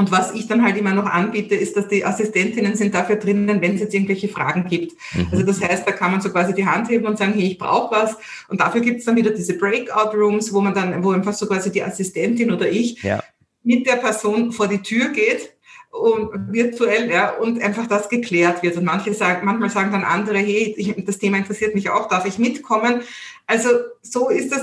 [0.00, 3.60] Und was ich dann halt immer noch anbiete, ist, dass die Assistentinnen sind dafür drinnen,
[3.60, 4.94] wenn es jetzt irgendwelche Fragen gibt.
[5.12, 5.28] Mhm.
[5.30, 7.58] Also das heißt, da kann man so quasi die Hand heben und sagen, hey, ich
[7.58, 8.16] brauche was.
[8.48, 11.46] Und dafür gibt es dann wieder diese Breakout Rooms, wo man dann, wo einfach so
[11.46, 13.22] quasi die Assistentin oder ich ja.
[13.62, 15.52] mit der Person vor die Tür geht
[15.90, 18.76] und virtuell, ja, und einfach das geklärt wird.
[18.76, 22.26] Und manche sagen, manchmal sagen dann andere, hey, ich, das Thema interessiert mich auch, darf
[22.26, 23.02] ich mitkommen?
[23.46, 23.68] Also
[24.00, 24.62] so ist das,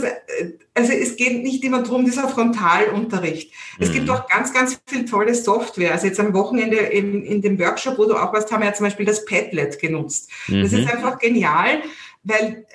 [0.73, 3.51] also es geht nicht immer darum, dieser Frontalunterricht.
[3.77, 3.83] Mhm.
[3.83, 4.11] Es gibt mhm.
[4.11, 5.91] auch ganz, ganz viel tolle Software.
[5.91, 8.73] Also jetzt am Wochenende in, in dem Workshop, wo du auch warst, haben wir ja
[8.73, 10.29] zum Beispiel das Padlet genutzt.
[10.47, 10.61] Mhm.
[10.61, 10.91] Das ist mhm.
[10.91, 11.81] einfach genial
[12.27, 12.65] weil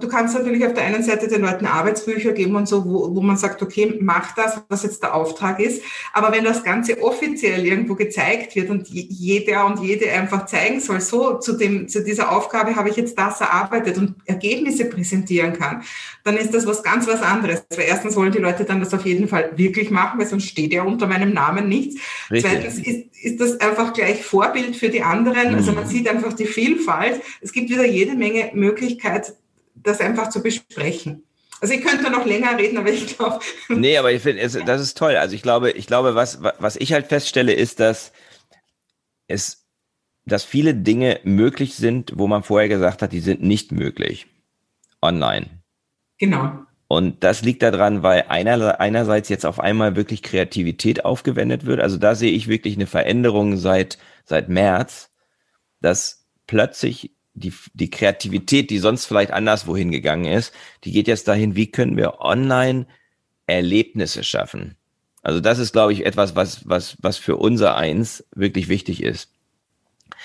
[0.00, 3.20] du kannst natürlich auf der einen Seite den Leuten Arbeitsbücher geben und so, wo, wo
[3.20, 5.82] man sagt, okay, mach das, was jetzt der Auftrag ist.
[6.12, 11.00] Aber wenn das Ganze offiziell irgendwo gezeigt wird und jeder und jede einfach zeigen soll,
[11.00, 15.82] so zu, dem, zu dieser Aufgabe habe ich jetzt das erarbeitet und Ergebnisse präsentieren kann,
[16.24, 17.64] dann ist das was ganz was anderes.
[17.70, 20.72] Weil erstens wollen die Leute dann das auf jeden Fall wirklich machen, weil sonst steht
[20.72, 22.00] ja unter meinem Namen nichts.
[22.30, 22.50] Richtig.
[22.50, 25.50] Zweitens ist, ist das einfach gleich Vorbild für die anderen.
[25.50, 25.54] Mhm.
[25.56, 27.20] Also man sieht einfach die Vielfalt.
[27.40, 29.34] Es gibt wieder jede Menge Möglichkeiten, Möglichkeit,
[29.82, 31.24] das einfach zu besprechen.
[31.60, 33.40] Also ich könnte noch länger reden, aber ich glaube.
[33.68, 35.16] Nee, aber ich finde, das ist toll.
[35.16, 38.12] Also ich glaube, ich glaube, was, was ich halt feststelle, ist, dass
[39.26, 39.66] es,
[40.24, 44.26] dass viele Dinge möglich sind, wo man vorher gesagt hat, die sind nicht möglich.
[45.02, 45.46] Online.
[46.18, 46.64] Genau.
[46.88, 51.80] Und das liegt daran, weil einer, einerseits jetzt auf einmal wirklich Kreativität aufgewendet wird.
[51.80, 55.12] Also da sehe ich wirklich eine Veränderung seit, seit März,
[55.80, 60.52] dass plötzlich die, die Kreativität, die sonst vielleicht anderswo hingegangen ist,
[60.84, 62.86] die geht jetzt dahin, wie können wir online
[63.46, 64.76] Erlebnisse schaffen?
[65.22, 69.30] Also das ist, glaube ich, etwas, was, was, was für unser Eins wirklich wichtig ist.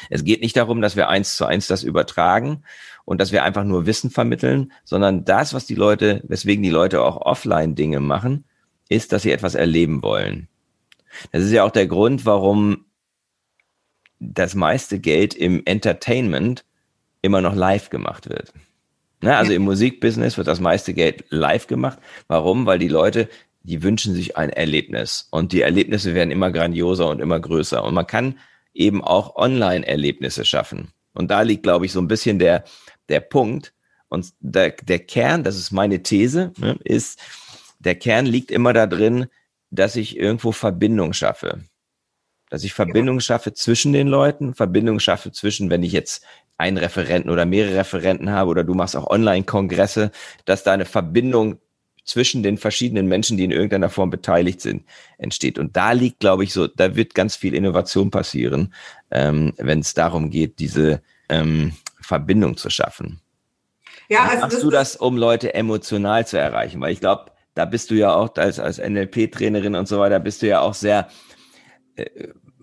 [0.10, 2.64] Es geht nicht darum, dass wir eins zu eins das übertragen
[3.06, 7.02] und dass wir einfach nur Wissen vermitteln, sondern das, was die Leute, weswegen die Leute
[7.02, 8.46] auch offline Dinge machen,
[8.90, 10.48] ist, dass sie etwas erleben wollen.
[11.32, 12.86] Das ist ja auch der Grund, warum
[14.20, 16.66] das meiste Geld im Entertainment
[17.26, 18.54] immer noch live gemacht wird.
[19.22, 19.36] Ne?
[19.36, 22.00] Also im Musikbusiness wird das meiste Geld live gemacht.
[22.28, 22.66] Warum?
[22.66, 23.28] Weil die Leute,
[23.64, 27.84] die wünschen sich ein Erlebnis und die Erlebnisse werden immer grandioser und immer größer.
[27.84, 28.38] Und man kann
[28.74, 30.90] eben auch Online-Erlebnisse schaffen.
[31.14, 32.66] Und da liegt, glaube ich, so ein bisschen der,
[33.10, 33.74] der Punkt.
[34.10, 37.20] Und der, der Kern, das ist meine These, ne, ist,
[37.80, 39.28] der Kern liegt immer da drin,
[39.72, 41.62] dass ich irgendwo Verbindung schaffe.
[42.50, 46.24] Dass ich Verbindung schaffe zwischen den Leuten, Verbindung schaffe zwischen, wenn ich jetzt
[46.58, 50.12] einen Referenten oder mehrere Referenten habe oder du machst auch Online-Kongresse,
[50.46, 51.60] dass da eine Verbindung
[52.06, 54.86] zwischen den verschiedenen Menschen, die in irgendeiner Form beteiligt sind,
[55.18, 55.58] entsteht.
[55.58, 58.74] Und da liegt, glaube ich, so, da wird ganz viel Innovation passieren,
[59.12, 63.22] ähm, wenn es darum geht, diese ähm, Verbindung zu schaffen.
[64.08, 66.80] Ja, also machst das, du das, um Leute emotional zu erreichen?
[66.80, 70.44] Weil ich glaube, da bist du ja auch als, als NLP-Trainerin und so weiter, bist
[70.44, 71.08] du ja auch sehr,
[71.96, 72.06] äh,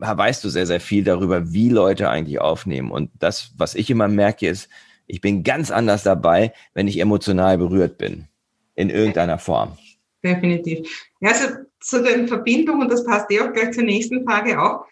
[0.03, 2.91] weißt du sehr, sehr viel darüber, wie Leute eigentlich aufnehmen.
[2.91, 4.69] Und das, was ich immer merke, ist,
[5.07, 8.27] ich bin ganz anders dabei, wenn ich emotional berührt bin.
[8.75, 9.77] In irgendeiner Form.
[10.25, 10.89] Definitiv.
[11.21, 11.49] Ja, also
[11.81, 14.87] zu den Verbindungen, das passt eh auch gleich zur nächsten Frage auch,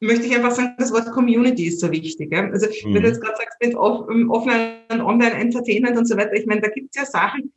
[0.00, 2.32] möchte ich einfach sagen, das Wort Community ist so wichtig.
[2.34, 2.94] Also mhm.
[2.94, 6.68] wenn du jetzt gerade sagst, mit Offline und Online-Entertainment und so weiter, ich meine, da
[6.68, 7.52] gibt es ja Sachen,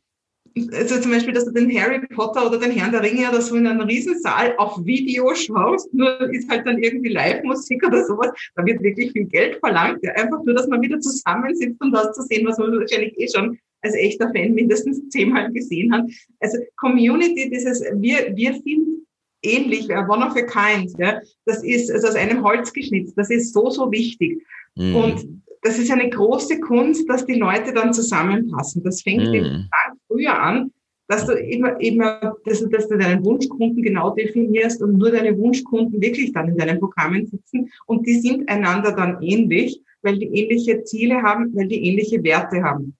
[0.72, 3.56] also zum Beispiel, dass du den Harry Potter oder den Herrn der Ringe oder so
[3.56, 8.64] in einem Riesensaal auf Video schaust, nur ist halt dann irgendwie Live-Musik oder sowas, da
[8.64, 10.02] wird wirklich viel Geld verlangt.
[10.02, 10.12] Ja?
[10.12, 13.58] Einfach nur, dass man wieder zusammensitzt und das zu sehen, was man wahrscheinlich eh schon
[13.82, 16.06] als echter Fan mindestens zehnmal gesehen hat.
[16.40, 19.06] Also Community, dieses, wir, wir sind
[19.42, 21.20] ähnlich, one of a kind, ja?
[21.44, 24.42] das ist also aus einem Holz geschnitzt, das ist so, so wichtig.
[24.76, 24.96] Mhm.
[24.96, 28.84] Und das ist eine große Kunst, dass die Leute dann zusammenpassen.
[28.84, 29.68] Das fängt mhm.
[30.06, 30.70] früher an,
[31.08, 35.36] dass du immer, immer, dass du, dass du deinen Wunschkunden genau definierst und nur deine
[35.36, 40.26] Wunschkunden wirklich dann in deinen Programmen sitzen und die sind einander dann ähnlich, weil die
[40.26, 42.96] ähnliche Ziele haben, weil die ähnliche Werte haben.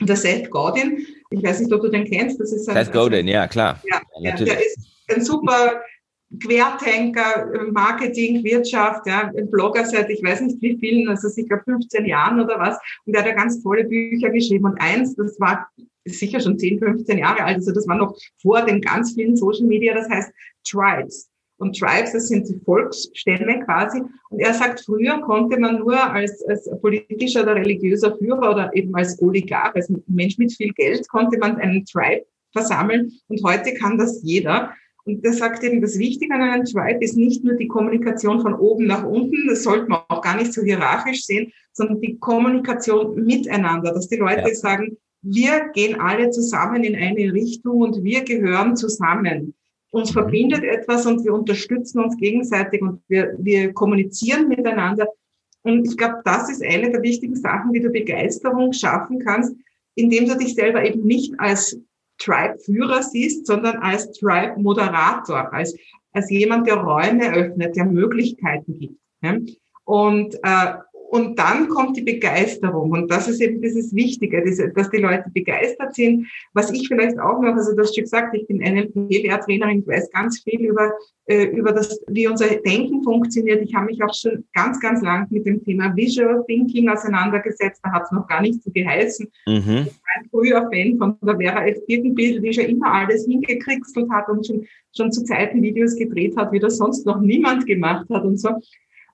[0.00, 2.92] Und der Seth Godin, ich weiß nicht, ob du den kennst, das ist ein, Seth
[2.92, 3.80] Godin, ja klar.
[3.90, 5.80] Ja, ja der ist ein super
[6.42, 12.40] Querdenker, Marketing, Wirtschaft, ja, Blogger seit ich weiß nicht wie vielen, also sicher 15 Jahren
[12.40, 12.78] oder was.
[13.04, 14.64] Und der hat ja ganz tolle Bücher geschrieben.
[14.64, 15.68] Und eins, das war
[16.04, 19.66] sicher schon 10, 15 Jahre alt, also das war noch vor den ganz vielen Social
[19.66, 20.32] Media, das heißt
[20.64, 21.28] Tribes.
[21.58, 24.02] Und Tribes, das sind die Volksstämme quasi.
[24.28, 28.94] Und er sagt, früher konnte man nur als, als politischer oder religiöser Führer oder eben
[28.94, 33.12] als Oligarch, als Mensch mit viel Geld, konnte man einen Tribe versammeln.
[33.28, 34.74] Und heute kann das jeder.
[35.06, 38.54] Und der sagt eben, das Wichtige an einem Tribe ist nicht nur die Kommunikation von
[38.54, 43.24] oben nach unten, das sollte man auch gar nicht so hierarchisch sehen, sondern die Kommunikation
[43.24, 44.54] miteinander, dass die Leute ja.
[44.54, 49.54] sagen, wir gehen alle zusammen in eine Richtung und wir gehören zusammen.
[49.92, 55.06] Uns verbindet etwas und wir unterstützen uns gegenseitig und wir, wir kommunizieren miteinander.
[55.62, 59.54] Und ich glaube, das ist eine der wichtigen Sachen, wie du Begeisterung schaffen kannst,
[59.94, 61.80] indem du dich selber eben nicht als
[62.18, 65.76] Tribe-Führer siehst, sondern als Tribe-Moderator, als,
[66.12, 69.00] als jemand, der Räume öffnet, der Möglichkeiten gibt.
[69.84, 70.74] Und, äh,
[71.08, 72.90] und dann kommt die Begeisterung.
[72.90, 76.26] Und das ist eben dieses Wichtige, diese, dass die Leute begeistert sind.
[76.52, 80.10] Was ich vielleicht auch noch, also du hast schon gesagt, ich bin NLP-Lehrtrainerin, ich weiß
[80.12, 80.92] ganz viel über,
[81.26, 83.62] äh, über das, wie unser Denken funktioniert.
[83.62, 87.80] Ich habe mich auch schon ganz, ganz lang mit dem Thema Visual Thinking auseinandergesetzt.
[87.82, 89.26] Da hat es noch gar nicht so geheißen.
[89.46, 89.56] Mhm.
[89.56, 91.78] Ich war ein früher Fan von der Vera F.
[91.86, 94.66] Birkenbild, die schon immer alles hingekriegselt hat und schon,
[94.96, 98.50] schon zu Zeiten Videos gedreht hat, wie das sonst noch niemand gemacht hat und so.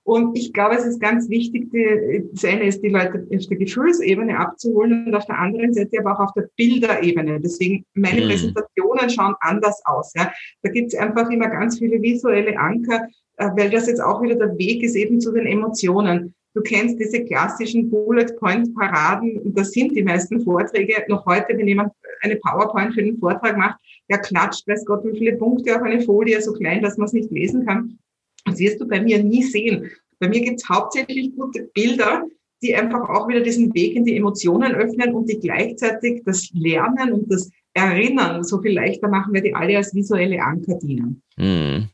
[0.05, 3.57] Und ich glaube, es ist ganz wichtig, die, das eine ist, die Leute auf der
[3.57, 7.41] Gefühlsebene abzuholen und auf der anderen Seite aber auch auf der Bilderebene.
[7.41, 8.29] Deswegen, meine mhm.
[8.29, 10.13] Präsentationen schauen anders aus.
[10.17, 10.33] Ja.
[10.63, 14.35] Da gibt es einfach immer ganz viele visuelle Anker, äh, weil das jetzt auch wieder
[14.35, 16.35] der Weg ist eben zu den Emotionen.
[16.55, 21.03] Du kennst diese klassischen Bullet Point Paraden, das sind die meisten Vorträge.
[21.09, 23.79] Noch heute, wenn jemand eine PowerPoint für den Vortrag macht,
[24.11, 27.15] der klatscht, weiß Gott, wie viele Punkte auf eine Folie, so klein, dass man es
[27.15, 27.99] nicht lesen kann.
[28.45, 29.91] Das wirst du bei mir nie sehen.
[30.19, 32.25] Bei mir gibt es hauptsächlich gute Bilder,
[32.63, 37.13] die einfach auch wieder diesen Weg in die Emotionen öffnen und die gleichzeitig das Lernen
[37.13, 41.23] und das Erinnern so viel leichter machen, weil die alle als visuelle Anker dienen.
[41.37, 41.89] Hm.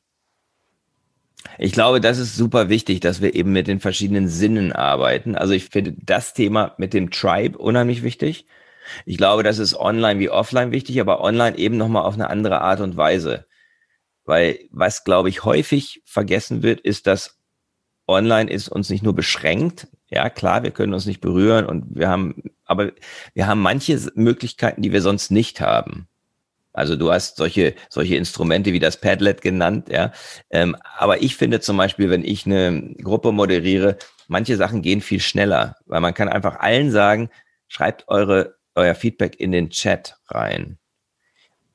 [1.56, 5.34] Ich glaube, das ist super wichtig, dass wir eben mit den verschiedenen Sinnen arbeiten.
[5.34, 8.46] Also ich finde das Thema mit dem Tribe unheimlich wichtig.
[9.06, 12.60] Ich glaube, das ist online wie offline wichtig, aber online eben nochmal auf eine andere
[12.60, 13.46] Art und Weise.
[14.28, 17.38] Weil was, glaube ich, häufig vergessen wird, ist, dass
[18.06, 19.88] online ist uns nicht nur beschränkt.
[20.10, 22.92] Ja, klar, wir können uns nicht berühren und wir haben, aber
[23.32, 26.08] wir haben manche Möglichkeiten, die wir sonst nicht haben.
[26.74, 30.12] Also du hast solche, solche Instrumente wie das Padlet genannt, ja.
[30.50, 35.20] Ähm, aber ich finde zum Beispiel, wenn ich eine Gruppe moderiere, manche Sachen gehen viel
[35.20, 37.30] schneller, weil man kann einfach allen sagen,
[37.66, 40.78] schreibt eure, euer Feedback in den Chat rein.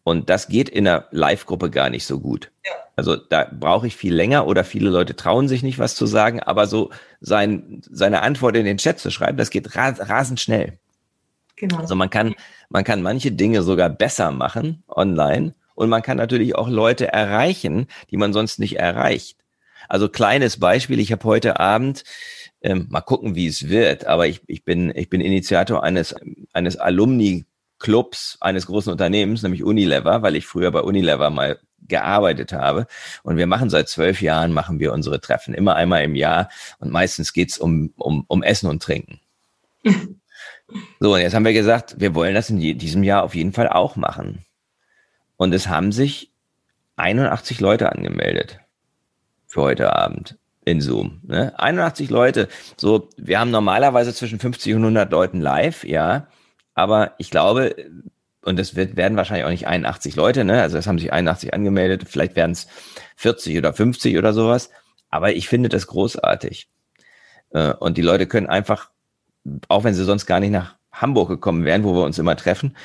[0.04, 2.52] Und das geht in einer Live-Gruppe gar nicht so gut.
[2.66, 2.72] Ja.
[2.96, 6.42] Also da brauche ich viel länger oder viele Leute trauen sich nicht, was zu sagen,
[6.42, 10.78] aber so sein, seine Antwort in den Chat zu schreiben, das geht rasend schnell.
[11.56, 11.78] Genau.
[11.78, 12.36] Also man kann,
[12.70, 17.88] man kann manche Dinge sogar besser machen online und man kann natürlich auch Leute erreichen,
[18.12, 19.38] die man sonst nicht erreicht.
[19.90, 22.04] Also kleines Beispiel, ich habe heute Abend,
[22.62, 26.16] ähm, mal gucken, wie es wird, aber ich, ich, bin, ich bin Initiator eines,
[26.54, 27.46] eines Alumni
[27.80, 32.88] Clubs eines großen Unternehmens, nämlich Unilever, weil ich früher bei Unilever mal gearbeitet habe.
[33.24, 36.50] Und wir machen seit zwölf Jahren, machen wir unsere Treffen immer einmal im Jahr.
[36.80, 39.20] Und meistens geht's um, um, um Essen und Trinken.
[41.00, 43.68] so, und jetzt haben wir gesagt, wir wollen das in diesem Jahr auf jeden Fall
[43.68, 44.46] auch machen.
[45.36, 46.32] Und es haben sich
[46.96, 48.60] 81 Leute angemeldet
[49.48, 50.38] für heute Abend.
[50.66, 51.20] in Zoom.
[51.24, 51.54] Ne?
[51.60, 52.48] 81 Leute.
[52.78, 56.28] So, wir haben normalerweise zwischen 50 und 100 Leuten live, ja.
[56.76, 57.76] Aber ich glaube,
[58.42, 60.62] und das werden wahrscheinlich auch nicht 81 Leute, ne?
[60.62, 62.68] Also es haben sich 81 angemeldet, vielleicht werden es
[63.16, 64.70] 40 oder 50 oder sowas.
[65.10, 66.68] Aber ich finde das großartig.
[67.52, 68.90] Äh, und die Leute können einfach,
[69.70, 72.76] auch wenn sie sonst gar nicht nach Hamburg gekommen wären, wo wir uns immer treffen,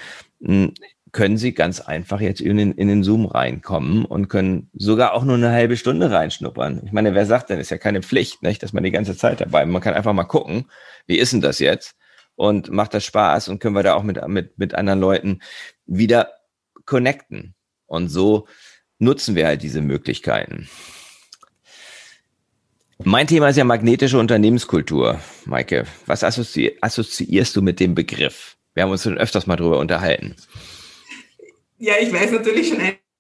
[1.13, 5.25] können sie ganz einfach jetzt in den, in den Zoom reinkommen und können sogar auch
[5.25, 6.83] nur eine halbe Stunde reinschnuppern.
[6.85, 9.41] Ich meine, wer sagt denn, ist ja keine Pflicht, nicht, dass man die ganze Zeit
[9.41, 10.67] dabei, man kann einfach mal gucken,
[11.07, 11.97] wie ist denn das jetzt?
[12.39, 15.41] Und macht das Spaß und können wir da auch mit, mit, mit anderen Leuten
[15.87, 16.31] wieder
[16.85, 17.57] connecten.
[17.87, 18.47] Und so
[19.01, 20.69] nutzen wir halt diese Möglichkeiten.
[23.03, 25.85] Mein Thema ist ja magnetische Unternehmenskultur, Maike.
[26.07, 28.57] Was assozi assoziierst du mit dem Begriff?
[28.73, 30.37] Wir haben uns schon öfters mal drüber unterhalten.
[31.79, 32.79] Ja, ich weiß natürlich schon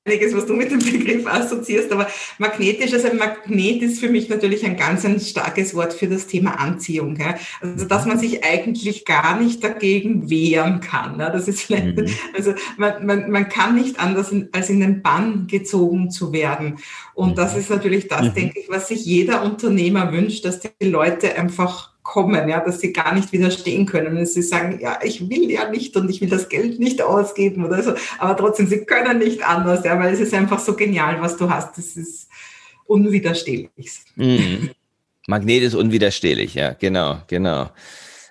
[0.09, 4.29] einiges, was du mit dem Begriff assoziierst, aber magnetisch, also ein Magnet ist für mich
[4.29, 7.16] natürlich ein ganz ein starkes Wort für das Thema Anziehung.
[7.16, 7.35] Ja?
[7.61, 11.18] Also, dass man sich eigentlich gar nicht dagegen wehren kann.
[11.21, 11.31] Ja?
[11.31, 12.09] Das ist vielleicht, mhm.
[12.35, 16.79] also man, man, man kann nicht anders als in den Bann gezogen zu werden.
[17.14, 17.35] Und mhm.
[17.35, 18.35] das ist natürlich das, mhm.
[18.35, 22.94] denke ich, was sich jeder Unternehmer wünscht, dass die Leute einfach kommen, ja, dass sie
[22.94, 24.16] gar nicht widerstehen können.
[24.16, 27.66] Und sie sagen, ja, ich will ja nicht und ich will das Geld nicht ausgeben
[27.66, 31.21] oder so, aber trotzdem, sie können nicht anders, ja, weil es ist einfach so genial,
[31.21, 31.77] was du hast.
[31.77, 32.29] Das ist
[32.87, 33.68] unwiderstehlich.
[34.16, 34.71] Mhm.
[35.27, 37.68] Magnet ist unwiderstehlich, ja, genau, genau.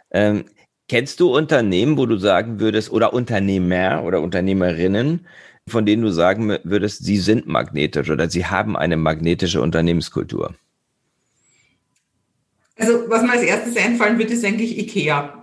[0.09, 0.45] Ähm,
[0.89, 5.27] kennst du Unternehmen, wo du sagen würdest, oder Unternehmer oder Unternehmerinnen,
[5.67, 10.55] von denen du sagen würdest, sie sind magnetisch oder sie haben eine magnetische Unternehmenskultur?
[12.77, 15.41] Also was mir als erstes einfallen würde, ist eigentlich Ikea.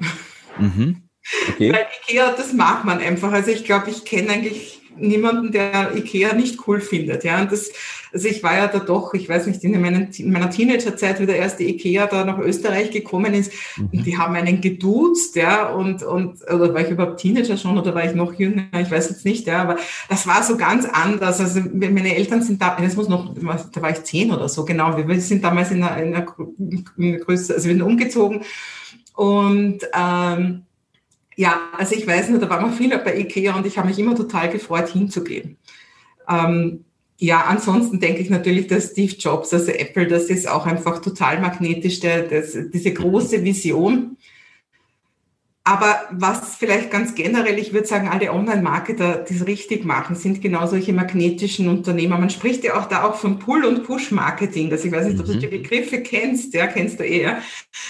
[0.58, 1.02] Mhm.
[1.50, 1.72] Okay.
[1.72, 3.32] Weil Ikea, das mag man einfach.
[3.32, 7.24] Also ich glaube, ich kenne eigentlich niemanden, der Ikea nicht cool findet.
[7.24, 7.70] Ja, und das,
[8.12, 11.26] also ich war ja da doch, ich weiß nicht, in, meinen, in meiner Teenagerzeit, wie
[11.26, 14.04] der erste Ikea da nach Österreich gekommen ist, mhm.
[14.04, 18.04] die haben einen geduzt, ja, und, und, oder war ich überhaupt Teenager schon oder war
[18.04, 18.64] ich noch jünger?
[18.80, 19.76] Ich weiß jetzt nicht, ja, aber
[20.08, 21.40] das war so ganz anders.
[21.40, 24.96] Also meine Eltern sind da, das muss noch, da war ich zehn oder so, genau.
[24.96, 26.26] Wir sind damals in einer, in einer,
[26.58, 28.42] in einer Größe, also wir sind umgezogen
[29.14, 30.62] und, ähm,
[31.36, 33.98] ja, also ich weiß nicht, da waren wir viele bei IKEA und ich habe mich
[33.98, 35.56] immer total gefreut, hinzugehen.
[36.28, 36.84] Ähm,
[37.18, 41.40] ja, ansonsten denke ich natürlich, dass Steve Jobs, also Apple, das ist auch einfach total
[41.40, 44.16] magnetisch, der, das, diese große Vision.
[45.66, 50.42] Aber was vielleicht ganz generell, ich würde sagen, alle Online-Marketer, die es richtig machen, sind
[50.42, 52.18] genau solche magnetischen Unternehmer.
[52.18, 54.68] Man spricht ja auch da auch von Pull- und Push-Marketing.
[54.68, 55.40] Das ich weiß nicht, ob du mhm.
[55.40, 57.38] die Begriffe kennst, ja, kennst du eher.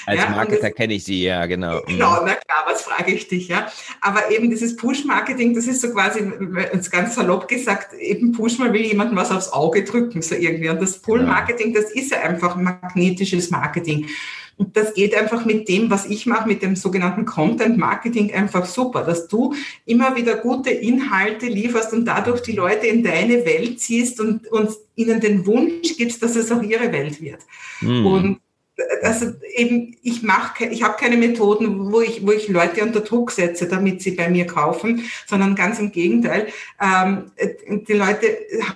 [0.07, 1.81] Als ja, Marketer kenne ich sie, ja, genau.
[1.81, 1.87] Mhm.
[1.89, 3.67] Genau, na klar, was frage ich dich, ja.
[4.01, 6.21] Aber eben dieses Push-Marketing, das ist so quasi,
[6.93, 10.69] ganz salopp gesagt, eben Push, mal will jemandem was aufs Auge drücken, so irgendwie.
[10.69, 14.07] Und das Pull-Marketing, das ist ja einfach magnetisches Marketing.
[14.57, 18.67] Und das geht einfach mit dem, was ich mache, mit dem sogenannten Content Marketing einfach
[18.67, 23.81] super, dass du immer wieder gute Inhalte lieferst und dadurch die Leute in deine Welt
[23.81, 27.41] ziehst und, und ihnen den Wunsch gibst, dass es auch ihre Welt wird.
[27.81, 28.07] Mhm.
[28.07, 28.41] Und
[29.03, 33.31] also eben, ich mache, ich habe keine Methoden, wo ich, wo ich Leute unter Druck
[33.31, 36.49] setze, damit sie bei mir kaufen, sondern ganz im Gegenteil.
[36.81, 37.31] Ähm,
[37.87, 38.27] die Leute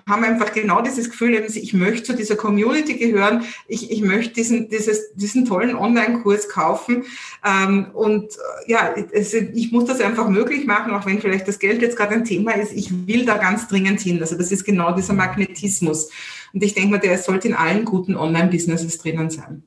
[0.08, 4.68] haben einfach genau dieses Gefühl, ich möchte zu dieser Community gehören, ich, ich möchte diesen,
[4.68, 7.04] dieses, diesen tollen Online-Kurs kaufen
[7.44, 8.32] ähm, und
[8.66, 12.14] ja, es, ich muss das einfach möglich machen, auch wenn vielleicht das Geld jetzt gerade
[12.14, 12.72] ein Thema ist.
[12.72, 14.20] Ich will da ganz dringend hin.
[14.20, 16.10] Also das ist genau dieser Magnetismus.
[16.52, 19.64] Und ich denke mal, der sollte in allen guten Online-Businesses drinnen sein.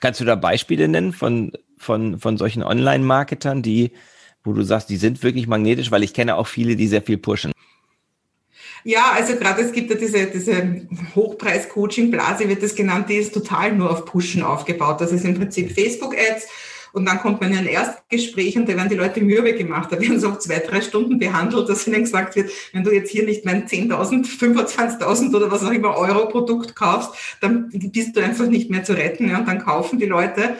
[0.00, 3.92] Kannst du da Beispiele nennen von, von, von solchen Online-Marketern, die,
[4.44, 7.18] wo du sagst, die sind wirklich magnetisch, weil ich kenne auch viele, die sehr viel
[7.18, 7.52] pushen.
[8.84, 13.74] Ja, also gerade es gibt ja diese, diese Hochpreis-Coaching-Blase, wird das genannt, die ist total
[13.74, 15.00] nur auf Pushen aufgebaut.
[15.00, 16.46] Das ist im Prinzip Facebook-Ads
[16.98, 19.92] und dann kommt man in ein Erstgespräch und da werden die Leute mürbe gemacht.
[19.92, 23.24] Da werden so zwei, drei Stunden behandelt, dass ihnen gesagt wird, wenn du jetzt hier
[23.24, 28.46] nicht mein 10.000, 25.000 oder was auch immer Euro Produkt kaufst, dann bist du einfach
[28.46, 29.28] nicht mehr zu retten.
[29.28, 30.56] Ja, und dann kaufen die Leute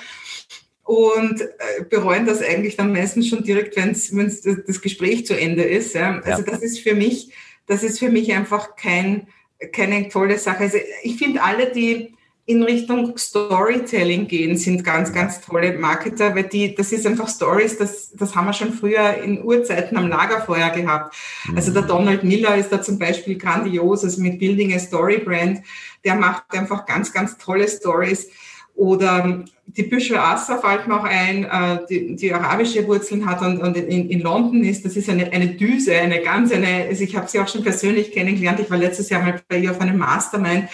[0.85, 5.95] und äh, bereuen das eigentlich dann meistens schon direkt, wenn das Gespräch zu Ende ist.
[5.95, 6.21] Ja.
[6.21, 6.51] Also ja.
[6.51, 7.33] das ist für mich,
[7.67, 9.27] das ist für mich einfach kein,
[9.73, 10.61] keine tolle Sache.
[10.61, 12.15] Also ich finde alle, die
[12.49, 17.77] in Richtung Storytelling gehen, sind ganz, ganz tolle Marketer, weil die, das ist einfach Stories,
[17.77, 21.15] das, das haben wir schon früher in Urzeiten am Lagerfeuer gehabt.
[21.47, 21.57] Mhm.
[21.57, 25.61] Also der Donald Miller ist da zum Beispiel grandios, also mit Building a Story Brand,
[26.07, 28.31] der macht einfach ganz, ganz tolle Stories.
[28.75, 33.61] Oder die Büschel Assa fällt mir auch ein, äh, die, die arabische Wurzeln hat und,
[33.61, 34.87] und in, in, London ist.
[34.87, 38.13] Das ist eine, eine Düse, eine ganz, eine, also ich habe sie auch schon persönlich
[38.13, 38.61] kennengelernt.
[38.61, 40.71] Ich war letztes Jahr mal bei ihr auf einem Mastermind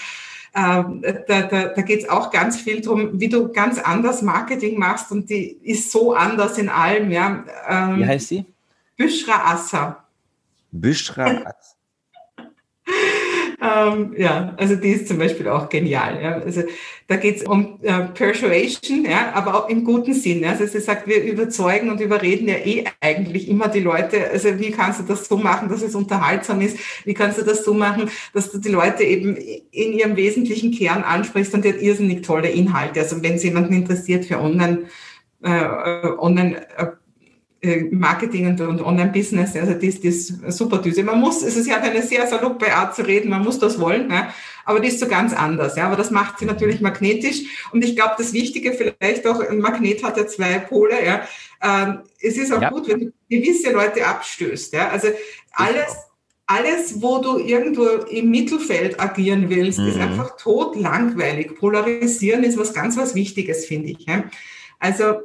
[0.57, 4.78] Ähm, da da, da geht es auch ganz viel darum, wie du ganz anders Marketing
[4.78, 7.11] machst und die ist so anders in allem.
[7.11, 7.44] Ja.
[7.68, 8.44] Ähm, wie heißt sie?
[8.96, 10.05] Büschra Assa.
[10.70, 11.74] Büschra Assa.
[13.64, 16.22] Ähm, ja, also die ist zum Beispiel auch genial.
[16.22, 16.32] Ja.
[16.38, 16.64] Also
[17.06, 20.42] da geht es um äh, Persuasion, ja, aber auch im guten Sinn.
[20.42, 20.50] Ja.
[20.50, 24.30] Also sie sagt, wir überzeugen und überreden ja eh eigentlich immer die Leute.
[24.30, 26.76] Also wie kannst du das so machen, dass es unterhaltsam ist?
[27.06, 31.02] Wie kannst du das so machen, dass du die Leute eben in ihrem wesentlichen Kern
[31.02, 33.00] ansprichst und die hat irrsinnig tolle Inhalte.
[33.00, 34.84] Also wenn es jemanden interessiert für Online,
[35.42, 35.64] äh,
[36.18, 36.86] Online äh,
[37.90, 41.02] Marketing und, und Online-Business, also das, das super Düse.
[41.02, 44.08] Man muss, also sie hat eine sehr saloppe Art zu reden, man muss das wollen,
[44.08, 44.28] ne?
[44.64, 45.76] aber die ist so ganz anders.
[45.76, 45.86] Ja?
[45.86, 47.42] Aber das macht sie natürlich magnetisch.
[47.72, 51.04] Und ich glaube, das Wichtige vielleicht auch, ein Magnet hat ja zwei Pole.
[51.04, 51.26] Ja?
[51.62, 52.70] Ähm, es ist auch ja.
[52.70, 54.72] gut, wenn du gewisse Leute abstößt.
[54.72, 54.88] Ja?
[54.88, 55.08] Also
[55.52, 55.96] alles,
[56.46, 59.88] alles, wo du irgendwo im Mittelfeld agieren willst, mhm.
[59.88, 61.56] ist einfach tot langweilig.
[61.56, 64.06] Polarisieren ist was ganz was Wichtiges, finde ich.
[64.06, 64.24] Ja?
[64.78, 65.16] Also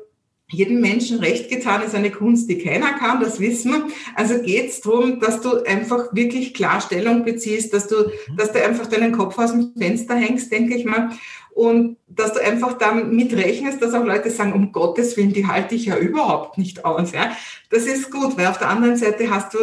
[0.52, 3.88] jedem Menschen recht getan ist eine Kunst, die keiner kann, das wissen wir.
[4.16, 8.36] Also geht es darum, dass du einfach wirklich klar Stellung beziehst, dass du, mhm.
[8.36, 11.10] dass du einfach deinen Kopf aus dem Fenster hängst, denke ich mal.
[11.52, 15.76] Und dass du einfach damit rechnest, dass auch Leute sagen, um Gottes Willen, die halte
[15.76, 17.12] ich ja überhaupt nicht aus.
[17.12, 17.32] Ja?
[17.70, 19.60] Das ist gut, weil auf der anderen Seite hast du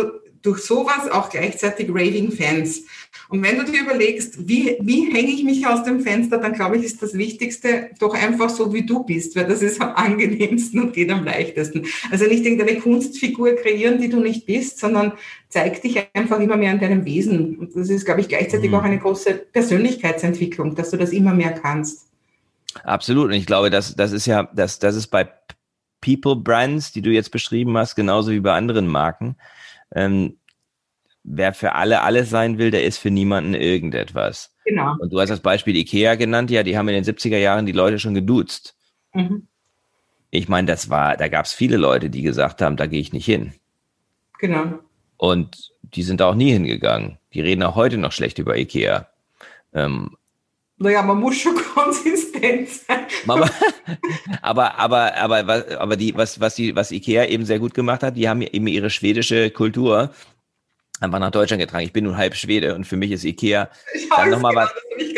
[0.47, 2.85] durch sowas auch gleichzeitig Raving Fans.
[3.29, 6.77] Und wenn du dir überlegst, wie, wie hänge ich mich aus dem Fenster, dann glaube
[6.77, 10.81] ich, ist das Wichtigste doch einfach so, wie du bist, weil das ist am angenehmsten
[10.81, 11.87] und geht am leichtesten.
[12.11, 15.13] Also nicht irgendeine Kunstfigur kreieren, die du nicht bist, sondern
[15.49, 17.57] zeig dich einfach immer mehr in deinem Wesen.
[17.57, 18.77] Und das ist, glaube ich, gleichzeitig mhm.
[18.77, 22.07] auch eine große Persönlichkeitsentwicklung, dass du das immer mehr kannst.
[22.85, 23.27] Absolut.
[23.27, 25.29] Und ich glaube, das, das ist ja, das, das ist bei
[26.01, 29.37] People Brands, die du jetzt beschrieben hast, genauso wie bei anderen Marken
[29.95, 30.39] ähm,
[31.22, 34.55] wer für alle alles sein will, der ist für niemanden irgendetwas.
[34.64, 34.95] Genau.
[34.99, 37.72] Und du hast das Beispiel Ikea genannt, ja, die haben in den 70er Jahren die
[37.72, 38.76] Leute schon geduzt.
[39.12, 39.49] Mhm.
[40.30, 43.12] Ich meine, das war, da gab es viele Leute, die gesagt haben, da gehe ich
[43.12, 43.53] nicht hin.
[44.39, 44.80] Genau.
[45.16, 47.18] Und die sind auch nie hingegangen.
[47.32, 49.09] Die reden auch heute noch schlecht über Ikea.
[49.72, 50.16] Ähm,
[50.79, 53.07] naja, man muss schon konsistent sein.
[54.43, 58.16] aber, aber, aber, aber die, was, was, die, was Ikea eben sehr gut gemacht hat,
[58.16, 60.11] die haben eben ihre schwedische Kultur
[61.01, 61.85] einfach nach Deutschland getragen.
[61.85, 63.70] Ich bin nun halb Schwede und für mich ist Ikea
[64.16, 64.68] dann nochmal genau,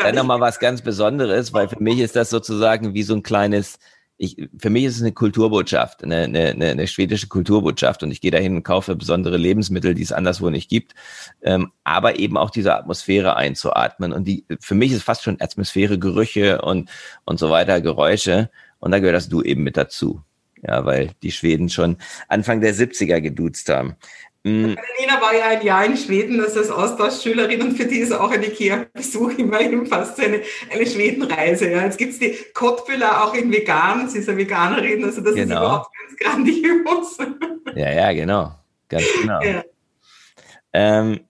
[0.04, 3.78] was, noch was ganz Besonderes, weil für mich ist das sozusagen wie so ein kleines,
[4.18, 8.32] ich, für mich ist es eine Kulturbotschaft, eine, eine, eine schwedische Kulturbotschaft und ich gehe
[8.32, 10.94] dahin und kaufe besondere Lebensmittel, die es anderswo nicht gibt,
[11.42, 15.98] ähm, aber eben auch diese Atmosphäre einzuatmen und die, für mich ist fast schon Atmosphäre,
[15.98, 16.90] Gerüche und,
[17.24, 18.50] und so weiter, Geräusche
[18.80, 20.22] und da gehört das Du eben mit dazu.
[20.60, 23.94] Ja, weil die Schweden schon Anfang der 70er geduzt haben.
[24.48, 24.76] Mhm.
[24.98, 28.30] Nina war ja ein Jahr in Schweden also als Austauschschülerin und für die ist auch
[28.30, 30.40] ein IKEA-Besuch immerhin fast eine,
[30.72, 31.70] eine Schwedenreise.
[31.70, 31.84] Ja.
[31.84, 35.54] Jetzt gibt es die Kottbüller auch in vegan, sie ist eine Veganerin, also das genau.
[35.54, 37.18] ist überhaupt ganz grandios.
[37.74, 38.54] Ja, ja, genau.
[38.88, 39.40] Ganz genau.
[39.42, 39.62] Ja.
[40.72, 41.20] Ähm,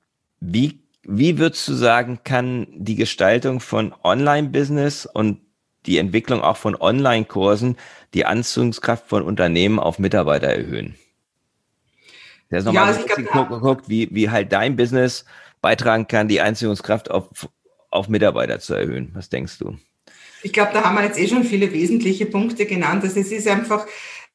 [0.41, 5.41] wie, wie würdest du sagen, kann die Gestaltung von Online-Business und
[5.87, 7.77] die Entwicklung auch von Online-Kursen
[8.15, 10.95] die Anziehungskraft von Unternehmen auf Mitarbeiter erhöhen?
[12.51, 15.25] Der ist nochmal ja, also geguckt, geguckt, wie, wie halt dein Business
[15.61, 17.49] beitragen kann, die Einziehungskraft auf,
[17.91, 19.11] auf Mitarbeiter zu erhöhen.
[19.15, 19.77] Was denkst du?
[20.43, 23.03] Ich glaube, da haben wir jetzt eh schon viele wesentliche Punkte genannt.
[23.03, 23.87] Also es ist einfach,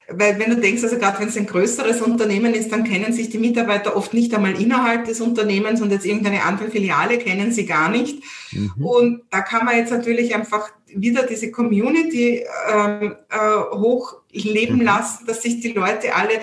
[0.10, 3.30] weil wenn du denkst, also gerade wenn es ein größeres Unternehmen ist, dann kennen sich
[3.30, 7.66] die Mitarbeiter oft nicht einmal innerhalb des Unternehmens und jetzt irgendeine andere Filiale kennen sie
[7.66, 8.22] gar nicht.
[8.52, 8.86] Mhm.
[8.86, 14.84] Und da kann man jetzt natürlich einfach wieder diese Community ähm, äh, hochleben mhm.
[14.84, 16.42] lassen, dass sich die Leute alle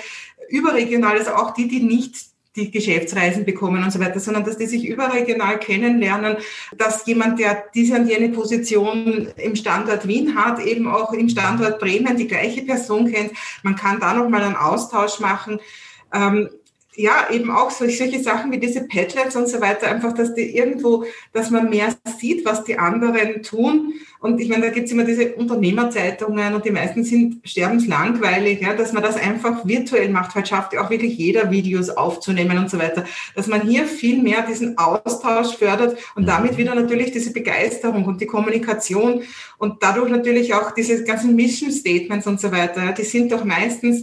[0.50, 4.66] überregional, also auch die, die nicht die Geschäftsreisen bekommen und so weiter, sondern dass die
[4.66, 6.36] sich überregional kennenlernen,
[6.76, 11.78] dass jemand, der diese und jene Position im Standort Wien hat, eben auch im Standort
[11.78, 13.32] Bremen die gleiche Person kennt.
[13.62, 15.60] Man kann da nochmal einen Austausch machen.
[16.12, 16.50] Ähm,
[16.96, 21.04] ja, eben auch solche, Sachen wie diese Padlets und so weiter, einfach, dass die irgendwo,
[21.32, 23.94] dass man mehr sieht, was die anderen tun.
[24.18, 28.92] Und ich meine, da gibt's immer diese Unternehmerzeitungen und die meisten sind sterbenslangweilig, ja, dass
[28.92, 30.34] man das einfach virtuell macht.
[30.34, 33.04] Heute schafft ja auch wirklich jeder Videos aufzunehmen und so weiter.
[33.34, 38.20] Dass man hier viel mehr diesen Austausch fördert und damit wieder natürlich diese Begeisterung und
[38.20, 39.22] die Kommunikation
[39.56, 44.02] und dadurch natürlich auch diese ganzen Mission Statements und so weiter, die sind doch meistens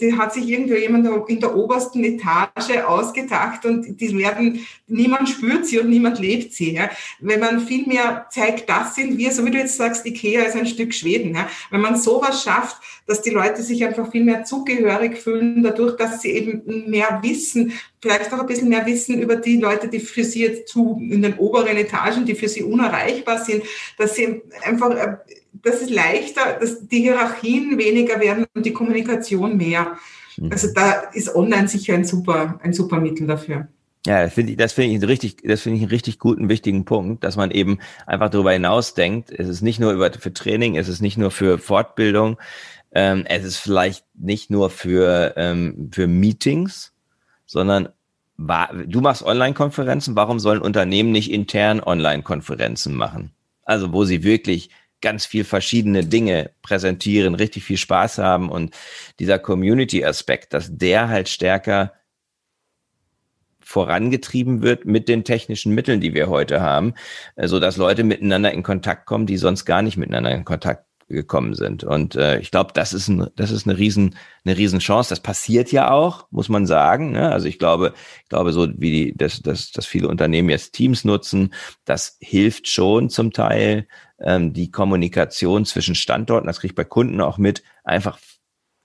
[0.00, 5.66] die hat sich irgendwo jemand in der obersten Etage ausgedacht und die werden, niemand spürt
[5.66, 6.74] sie und niemand lebt sie.
[6.74, 6.90] Ja.
[7.20, 10.56] Wenn man viel mehr zeigt, das sind wir, so wie du jetzt sagst, Ikea ist
[10.56, 11.34] ein Stück Schweden.
[11.34, 11.48] Ja.
[11.70, 16.22] Wenn man sowas schafft, dass die Leute sich einfach viel mehr zugehörig fühlen, dadurch, dass
[16.22, 20.24] sie eben mehr wissen, vielleicht auch ein bisschen mehr wissen über die Leute, die für
[20.24, 23.62] sie jetzt zu in den oberen Etagen, die für sie unerreichbar sind,
[23.98, 25.18] dass sie einfach
[25.52, 29.96] äh, das ist leichter, dass die Hierarchien weniger werden und die Kommunikation mehr.
[30.36, 30.50] Mhm.
[30.50, 33.68] Also da ist online sicher ein super, ein super Mittel dafür.
[34.06, 36.86] Ja, das finde ich, das finde ich richtig, das finde ich einen richtig guten, wichtigen
[36.86, 39.30] Punkt, dass man eben einfach darüber hinaus denkt.
[39.30, 42.38] Es ist nicht nur über, für Training, es ist nicht nur für Fortbildung,
[42.92, 46.94] ähm, es ist vielleicht nicht nur für, ähm, für Meetings,
[47.44, 47.90] sondern
[48.38, 53.32] du machst Online-Konferenzen, warum sollen Unternehmen nicht intern Online-Konferenzen machen?
[53.64, 54.70] Also, wo sie wirklich
[55.00, 58.50] ganz viel verschiedene Dinge präsentieren, richtig viel Spaß haben.
[58.50, 58.74] Und
[59.18, 61.92] dieser Community-Aspekt, dass der halt stärker
[63.60, 66.94] vorangetrieben wird mit den technischen Mitteln, die wir heute haben,
[67.36, 71.54] so dass Leute miteinander in Kontakt kommen, die sonst gar nicht miteinander in Kontakt gekommen
[71.54, 71.84] sind.
[71.84, 75.10] Und äh, ich glaube, das ist ein, das ist eine riesen, eine riesen Chance.
[75.10, 77.12] Das passiert ja auch, muss man sagen.
[77.12, 77.30] Ne?
[77.30, 77.92] Also ich glaube,
[78.22, 81.52] ich glaube so wie die, dass, dass, dass viele Unternehmen jetzt Teams nutzen,
[81.84, 83.86] das hilft schon zum Teil
[84.20, 86.46] ähm, die Kommunikation zwischen Standorten.
[86.46, 88.18] Das kriege ich bei Kunden auch mit, einfach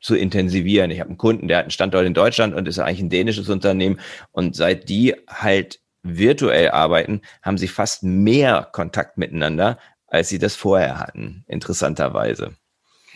[0.01, 0.91] zu intensivieren.
[0.91, 3.49] Ich habe einen Kunden, der hat einen Standort in Deutschland und ist eigentlich ein dänisches
[3.49, 3.99] Unternehmen.
[4.31, 9.79] Und seit die halt virtuell arbeiten, haben sie fast mehr Kontakt miteinander,
[10.15, 12.55] als sie das vorher hatten, interessanterweise.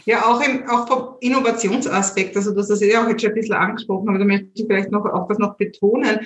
[0.06, 3.56] Ja, auch, im, auch vom Innovationsaspekt, also das ist ja auch jetzt schon ein bisschen
[3.56, 6.20] angesprochen, aber da möchte ich vielleicht noch auch das noch betonen.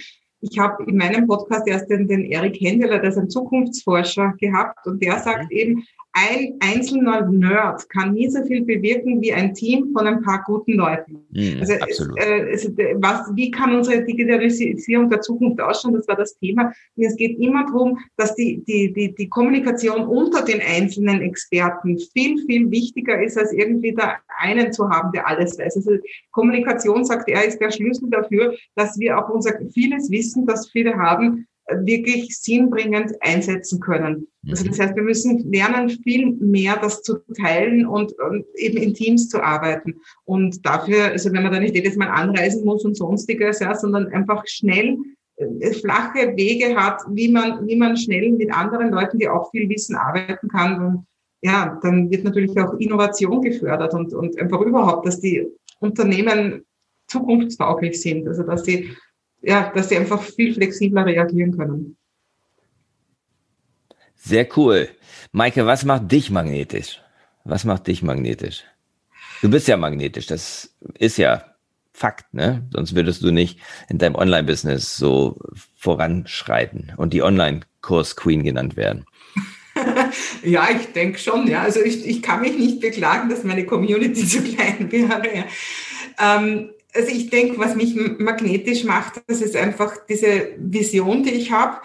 [0.44, 4.86] Ich habe in meinem Podcast erst den, den Erik Hendeler, der ist ein Zukunftsforscher, gehabt
[4.86, 5.58] und der sagt mhm.
[5.58, 5.84] eben,
[6.14, 10.74] ein einzelner Nerd kann nie so viel bewirken wie ein Team von ein paar guten
[10.74, 11.26] Leuten.
[11.32, 12.20] Mm, also, absolut.
[12.20, 15.96] Äh, was, wie kann unsere Digitalisierung der Zukunft ausschauen?
[15.96, 16.72] Das war das Thema.
[16.96, 21.98] Und es geht immer darum, dass die, die, die, die Kommunikation unter den einzelnen Experten
[21.98, 25.78] viel, viel wichtiger ist, als irgendwie da einen zu haben, der alles weiß.
[25.78, 25.98] Also
[26.32, 30.95] Kommunikation, sagt er, ist der Schlüssel dafür, dass wir auch unser vieles Wissen, das viele
[30.95, 34.27] haben, wirklich sinnbringend einsetzen können.
[34.49, 34.81] Also das mhm.
[34.81, 39.41] heißt, wir müssen lernen, viel mehr das zu teilen und, und eben in Teams zu
[39.41, 39.95] arbeiten.
[40.25, 44.07] Und dafür, also wenn man da nicht jedes Mal anreisen muss und sonstiges, ja, sondern
[44.07, 44.97] einfach schnell
[45.38, 49.69] äh, flache Wege hat, wie man, wie man schnell mit anderen Leuten, die auch viel
[49.69, 50.86] wissen, arbeiten kann.
[50.86, 51.05] Und
[51.41, 55.47] ja, dann wird natürlich auch Innovation gefördert und, und einfach überhaupt, dass die
[55.79, 56.65] Unternehmen
[57.07, 58.27] zukunftstauglich sind.
[58.27, 58.89] Also dass sie
[59.44, 61.98] ja, dass sie einfach viel flexibler reagieren können.
[64.16, 64.89] Sehr cool.
[65.32, 67.02] Maike, was macht dich magnetisch?
[67.44, 68.64] Was macht dich magnetisch?
[69.41, 71.46] Du bist ja magnetisch, das ist ja
[71.96, 72.68] Fakt, ne?
[72.74, 75.39] Sonst würdest du nicht in deinem Online-Business so
[75.76, 79.06] voranschreiten und die Online-Kurs-Queen genannt werden.
[80.44, 81.62] ja, ich denke schon, ja.
[81.62, 85.46] Also ich, ich kann mich nicht beklagen, dass meine Community zu klein wäre.
[86.20, 91.52] Ähm, also ich denke, was mich magnetisch macht, das ist einfach diese Vision, die ich
[91.52, 91.78] habe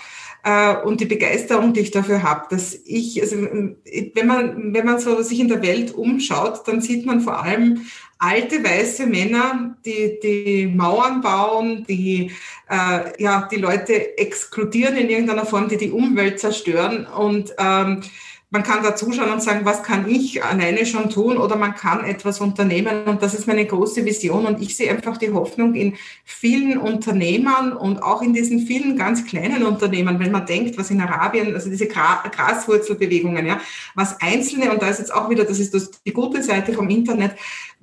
[0.45, 4.99] äh, und die Begeisterung, die ich dafür habe, dass ich, also wenn man wenn man
[4.99, 7.87] so sich in der Welt umschaut, dann sieht man vor allem
[8.19, 12.33] alte weiße Männer, die die Mauern bauen, die
[12.69, 17.07] äh, ja die Leute exkludieren in irgendeiner Form, die die Umwelt zerstören.
[17.07, 18.03] Und ähm,
[18.51, 22.03] man kann da zuschauen und sagen, was kann ich alleine schon tun oder man kann
[22.05, 23.05] etwas unternehmen.
[23.05, 24.47] Und das ist meine große Vision.
[24.47, 29.27] Und ich sehe einfach die Hoffnung in vielen Unternehmern und auch in diesen vielen ganz
[29.27, 33.61] kleinen Unternehmen, wenn man denkt, was in Arabien, also diese Graswurzelbewegungen, ja,
[33.95, 36.89] was Einzelne, und da ist jetzt auch wieder, das ist das, die gute Seite vom
[36.89, 37.33] Internet,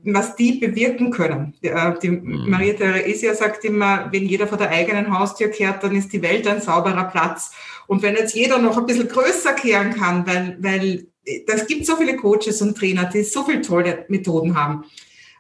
[0.03, 1.53] was die bewirken können.
[1.61, 2.49] Die, äh, mhm.
[2.49, 6.47] Maria Theresia sagt immer, wenn jeder vor der eigenen Haustür kehrt, dann ist die Welt
[6.47, 7.51] ein sauberer Platz.
[7.87, 11.07] Und wenn jetzt jeder noch ein bisschen größer kehren kann, weil, weil
[11.47, 14.85] das gibt so viele Coaches und Trainer, die so viele tolle Methoden haben.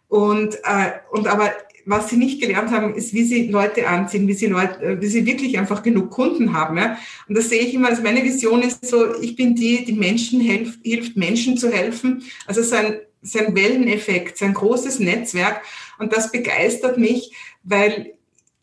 [0.07, 1.51] Und, äh, und aber
[1.85, 5.07] was sie nicht gelernt haben, ist, wie sie Leute anziehen, wie sie Leute, äh, wie
[5.07, 6.77] sie wirklich einfach genug Kunden haben.
[6.77, 6.97] Ja?
[7.27, 10.41] Und das sehe ich immer als meine Vision ist so, ich bin die, die Menschen
[10.41, 12.23] hilft, hilft Menschen zu helfen.
[12.47, 15.61] Also so ein, so ein Welleneffekt, so ein großes Netzwerk.
[15.99, 17.33] Und das begeistert mich,
[17.63, 18.13] weil,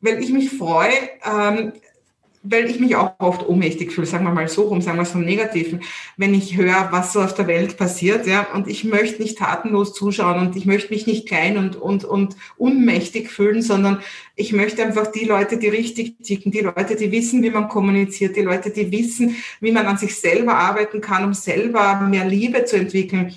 [0.01, 0.93] weil ich mich freue,
[1.24, 1.72] ähm,
[2.43, 5.12] weil ich mich auch oft ohnmächtig fühle, sagen wir mal so rum, sagen wir es
[5.12, 5.80] vom Negativen,
[6.16, 9.95] wenn ich höre, was so auf der Welt passiert, ja, und ich möchte nicht tatenlos
[9.95, 14.01] zuschauen und ich möchte mich nicht klein und, und, und unmächtig fühlen, sondern
[14.34, 18.36] ich möchte einfach die Leute, die richtig ticken, die Leute, die wissen, wie man kommuniziert,
[18.36, 22.64] die Leute, die wissen, wie man an sich selber arbeiten kann, um selber mehr Liebe
[22.64, 23.34] zu entwickeln,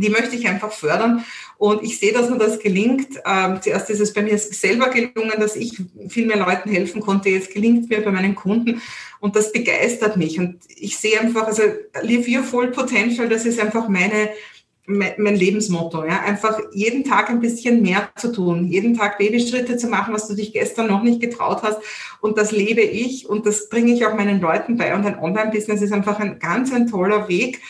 [0.00, 1.24] die möchte ich einfach fördern.
[1.56, 3.20] Und ich sehe, dass mir das gelingt.
[3.26, 7.30] Ähm, zuerst ist es bei mir selber gelungen, dass ich viel mehr Leuten helfen konnte.
[7.30, 8.80] Jetzt gelingt mir bei meinen Kunden.
[9.20, 10.38] Und das begeistert mich.
[10.38, 11.62] Und ich sehe einfach, also
[12.02, 14.30] Live Your Full Potential, das ist einfach meine,
[14.86, 16.04] mein Lebensmotto.
[16.04, 16.20] Ja?
[16.20, 20.34] Einfach jeden Tag ein bisschen mehr zu tun, jeden Tag Babyschritte zu machen, was du
[20.34, 21.78] dich gestern noch nicht getraut hast.
[22.20, 24.94] Und das lebe ich und das bringe ich auch meinen Leuten bei.
[24.94, 27.60] Und ein Online-Business ist einfach ein ganz ein toller Weg,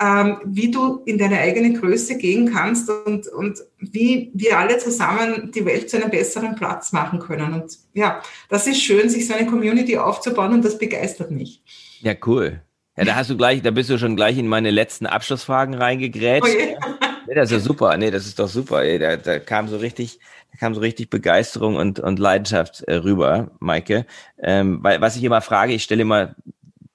[0.00, 5.52] ähm, wie du in deine eigene Größe gehen kannst und, und wie wir alle zusammen
[5.52, 7.52] die Welt zu einem besseren Platz machen können.
[7.52, 11.62] Und ja, das ist schön, sich so eine Community aufzubauen und das begeistert mich.
[12.00, 12.60] Ja, cool.
[12.96, 16.54] Ja, da hast du gleich, da bist du schon gleich in meine letzten Abschlussfragen reingegrätscht.
[16.54, 16.78] Oh yeah.
[17.26, 17.96] nee, das ist ja super.
[17.96, 18.82] Nee, das ist doch super.
[18.82, 18.98] Ey.
[18.98, 20.20] Da, da kam so richtig,
[20.52, 24.06] da kam so richtig Begeisterung und, und Leidenschaft äh, rüber, Maike.
[24.40, 26.36] Ähm, weil, was ich immer frage, ich stelle immer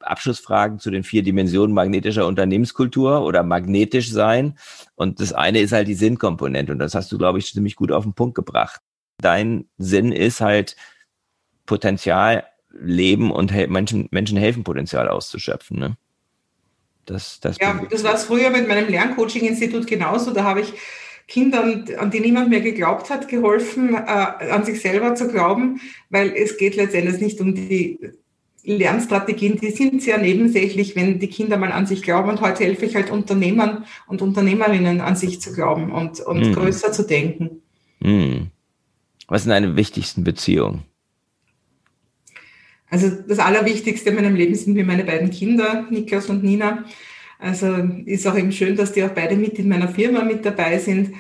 [0.10, 4.58] Abschlussfragen zu den vier Dimensionen magnetischer Unternehmenskultur oder magnetisch sein.
[4.96, 6.72] Und das eine ist halt die Sinnkomponente.
[6.72, 8.82] Und das hast du, glaube ich, ziemlich gut auf den Punkt gebracht.
[9.22, 10.76] Dein Sinn ist halt
[11.66, 15.80] Potenzial leben und Menschen, Menschen helfen, Potenzial auszuschöpfen.
[15.80, 15.98] Ne?
[17.06, 20.32] Das, das ja, das war es früher mit meinem Lerncoaching-Institut genauso.
[20.32, 20.74] Da habe ich
[21.28, 25.80] Kindern, an die niemand mehr geglaubt hat, geholfen, äh, an sich selber zu glauben,
[26.10, 28.00] weil es geht letztendlich nicht um die
[28.64, 32.30] Lernstrategien, die sind sehr nebensächlich, wenn die Kinder mal an sich glauben.
[32.30, 36.54] Und heute helfe ich halt Unternehmern und Unternehmerinnen an sich zu glauben und, und mm.
[36.54, 37.62] größer zu denken.
[38.00, 38.48] Mm.
[39.28, 40.84] Was sind deine wichtigsten Beziehungen?
[42.90, 46.86] Also das Allerwichtigste in meinem Leben sind mir meine beiden Kinder, Niklas und Nina.
[47.38, 47.68] Also
[48.06, 51.14] ist auch eben schön, dass die auch beide mit in meiner Firma mit dabei sind.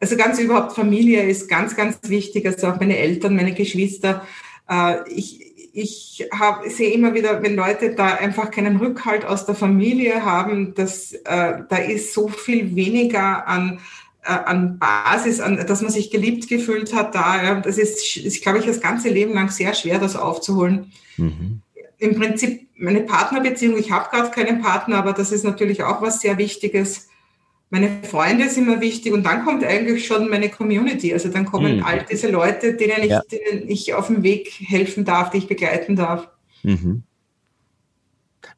[0.00, 2.44] Also ganz überhaupt Familie ist ganz, ganz wichtig.
[2.46, 4.26] Also auch meine Eltern, meine Geschwister.
[4.68, 9.54] Äh, ich, ich hab, sehe immer wieder, wenn Leute da einfach keinen Rückhalt aus der
[9.54, 13.80] Familie haben, dass äh, da ist so viel weniger an
[14.24, 17.42] äh, an Basis, an, dass man sich geliebt gefühlt hat, da.
[17.42, 20.92] Ja, das ist, ist, glaube ich, das ganze Leben lang sehr schwer, das aufzuholen.
[21.16, 21.62] Mhm.
[21.98, 26.20] Im Prinzip meine Partnerbeziehung, ich habe gerade keinen Partner, aber das ist natürlich auch was
[26.20, 27.08] sehr Wichtiges.
[27.72, 31.10] Meine Freunde sind mir wichtig und dann kommt eigentlich schon meine Community.
[31.14, 31.84] Also dann kommen mhm.
[31.84, 33.22] all diese Leute, denen ich, ja.
[33.22, 36.28] denen ich auf dem Weg helfen darf, die ich begleiten darf.
[36.64, 37.02] Mhm.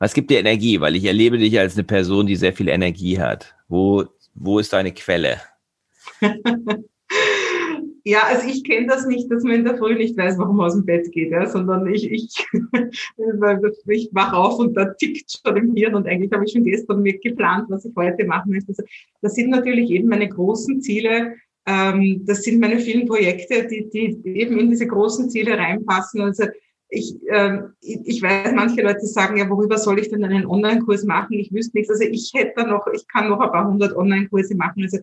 [0.00, 0.80] Was gibt dir Energie?
[0.80, 3.54] Weil ich erlebe dich als eine Person, die sehr viel Energie hat.
[3.68, 4.04] Wo,
[4.34, 5.40] wo ist deine Quelle?
[8.06, 10.66] Ja, also ich kenne das nicht, dass man in der Früh nicht weiß, warum man
[10.66, 12.46] aus dem Bett geht, ja, sondern ich, ich,
[13.86, 17.00] ich wach auf und da tickt schon im Hirn und eigentlich habe ich schon gestern
[17.00, 18.68] mir geplant, was ich heute machen möchte.
[18.68, 18.82] Also
[19.22, 21.36] das sind natürlich eben meine großen Ziele,
[21.66, 26.20] ähm, das sind meine vielen Projekte, die, die eben in diese großen Ziele reinpassen.
[26.20, 26.44] Also
[26.90, 31.38] ich, äh, ich weiß, manche Leute sagen, ja, worüber soll ich denn einen Online-Kurs machen?
[31.38, 31.90] Ich wüsste nichts.
[31.90, 34.82] Also ich hätte da noch, ich kann noch ein paar hundert Online-Kurse machen.
[34.82, 34.98] Also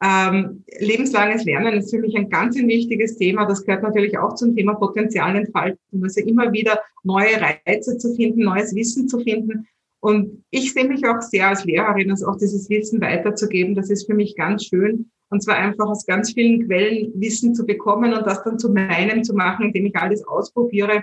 [0.00, 3.46] ähm, lebenslanges Lernen ist für mich ein ganz ein wichtiges Thema.
[3.46, 6.02] Das gehört natürlich auch zum Thema Potenzialentfaltung.
[6.02, 9.66] Also immer wieder neue Reize zu finden, neues Wissen zu finden.
[10.00, 13.74] Und ich sehe mich auch sehr als Lehrerin, also auch dieses Wissen weiterzugeben.
[13.74, 15.10] Das ist für mich ganz schön.
[15.30, 19.24] Und zwar einfach aus ganz vielen Quellen Wissen zu bekommen und das dann zu meinem
[19.24, 21.02] zu machen, indem ich alles ausprobiere.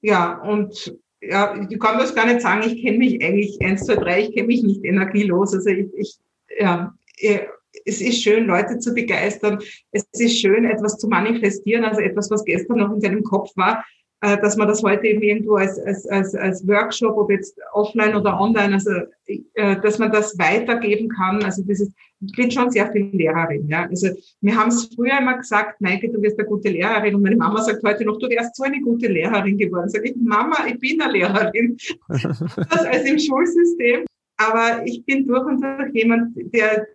[0.00, 3.96] Ja, und ja, ich kann das gar nicht sagen, ich kenne mich eigentlich eins, zwei,
[3.96, 5.54] drei, ich kenne mich nicht energielos.
[5.54, 6.18] Also ich, ich
[6.58, 6.94] ja,
[7.84, 9.58] es ist schön, Leute zu begeistern.
[9.90, 13.84] Es ist schön, etwas zu manifestieren, also etwas, was gestern noch in deinem Kopf war,
[14.20, 18.14] äh, dass man das heute eben irgendwo als, als, als, als Workshop, ob jetzt offline
[18.14, 18.90] oder online, also
[19.26, 21.42] äh, dass man das weitergeben kann.
[21.42, 21.90] Also ist,
[22.24, 23.66] ich bin schon sehr viel Lehrerin.
[23.68, 23.88] Ja.
[23.88, 24.10] Also
[24.40, 27.16] wir haben es früher immer gesagt, Maike, du wirst eine gute Lehrerin.
[27.16, 29.88] Und meine Mama sagt heute noch, du wärst so eine gute Lehrerin geworden.
[29.88, 31.76] Sag ich, Mama, ich bin eine Lehrerin.
[32.08, 34.04] das als im Schulsystem.
[34.36, 36.86] Aber ich bin durch und durch jemand, der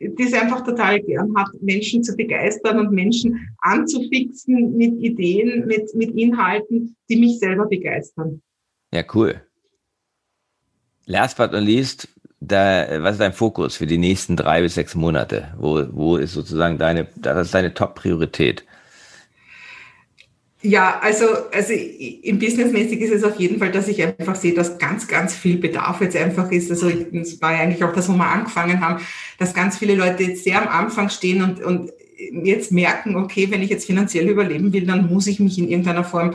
[0.00, 5.94] die es einfach total gern hat, Menschen zu begeistern und Menschen anzufixen mit Ideen, mit,
[5.94, 8.42] mit Inhalten, die mich selber begeistern.
[8.92, 9.40] Ja, cool.
[11.06, 12.08] Last but not least,
[12.40, 15.54] da, was ist dein Fokus für die nächsten drei bis sechs Monate?
[15.58, 18.64] Wo, wo ist sozusagen deine, deine Top-Priorität?
[20.66, 24.78] Ja, also, also im Businessmäßig ist es auf jeden Fall, dass ich einfach sehe, dass
[24.78, 26.70] ganz, ganz viel Bedarf jetzt einfach ist.
[26.70, 29.04] Also es war ja eigentlich auch das, wo wir angefangen haben,
[29.38, 33.60] dass ganz viele Leute jetzt sehr am Anfang stehen und, und jetzt merken, okay, wenn
[33.60, 36.32] ich jetzt finanziell überleben will, dann muss ich mich in irgendeiner Form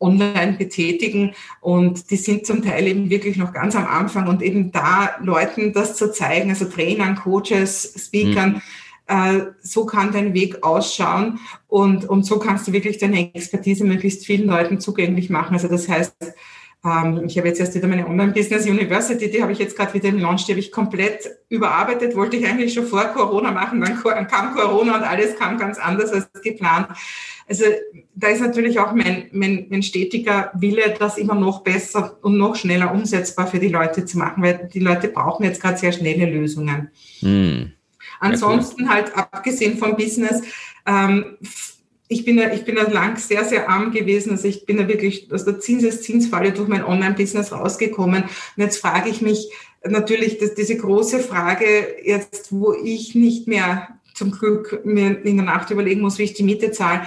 [0.00, 4.72] online betätigen und die sind zum Teil eben wirklich noch ganz am Anfang und eben
[4.72, 8.62] da Leuten das zu zeigen, also Trainern, Coaches, Speakern, mhm
[9.08, 14.24] äh, so kann dein Weg ausschauen und, und so kannst du wirklich deine Expertise möglichst
[14.24, 15.54] vielen Leuten zugänglich machen.
[15.54, 16.14] Also das heißt,
[16.84, 20.10] Ähm, ich habe jetzt erst wieder meine Online-Business University, die habe ich jetzt gerade wieder
[20.10, 24.28] im Launch, die habe ich komplett überarbeitet, wollte ich eigentlich schon vor Corona machen, dann
[24.28, 26.86] kam Corona und alles kam ganz anders als geplant.
[27.48, 27.64] Also
[28.14, 32.54] da ist natürlich auch mein, mein, mein stetiger Wille, das immer noch besser und noch
[32.54, 36.26] schneller umsetzbar für die Leute zu machen, weil die Leute brauchen jetzt gerade sehr schnelle
[36.26, 36.90] Lösungen.
[37.18, 37.72] Hm.
[38.20, 40.42] Ansonsten halt abgesehen vom Business,
[40.86, 41.36] ähm,
[42.08, 44.30] ich bin ja, ich bin ja lang sehr, sehr arm gewesen.
[44.30, 48.22] Also ich bin ja wirklich aus der Zinseszinsfalle durch mein Online-Business rausgekommen.
[48.22, 49.52] Und jetzt frage ich mich
[49.84, 55.46] natürlich, dass diese große Frage jetzt, wo ich nicht mehr zum Glück mir in der
[55.46, 57.02] Nacht überlegen muss, wie ich die Miete zahle.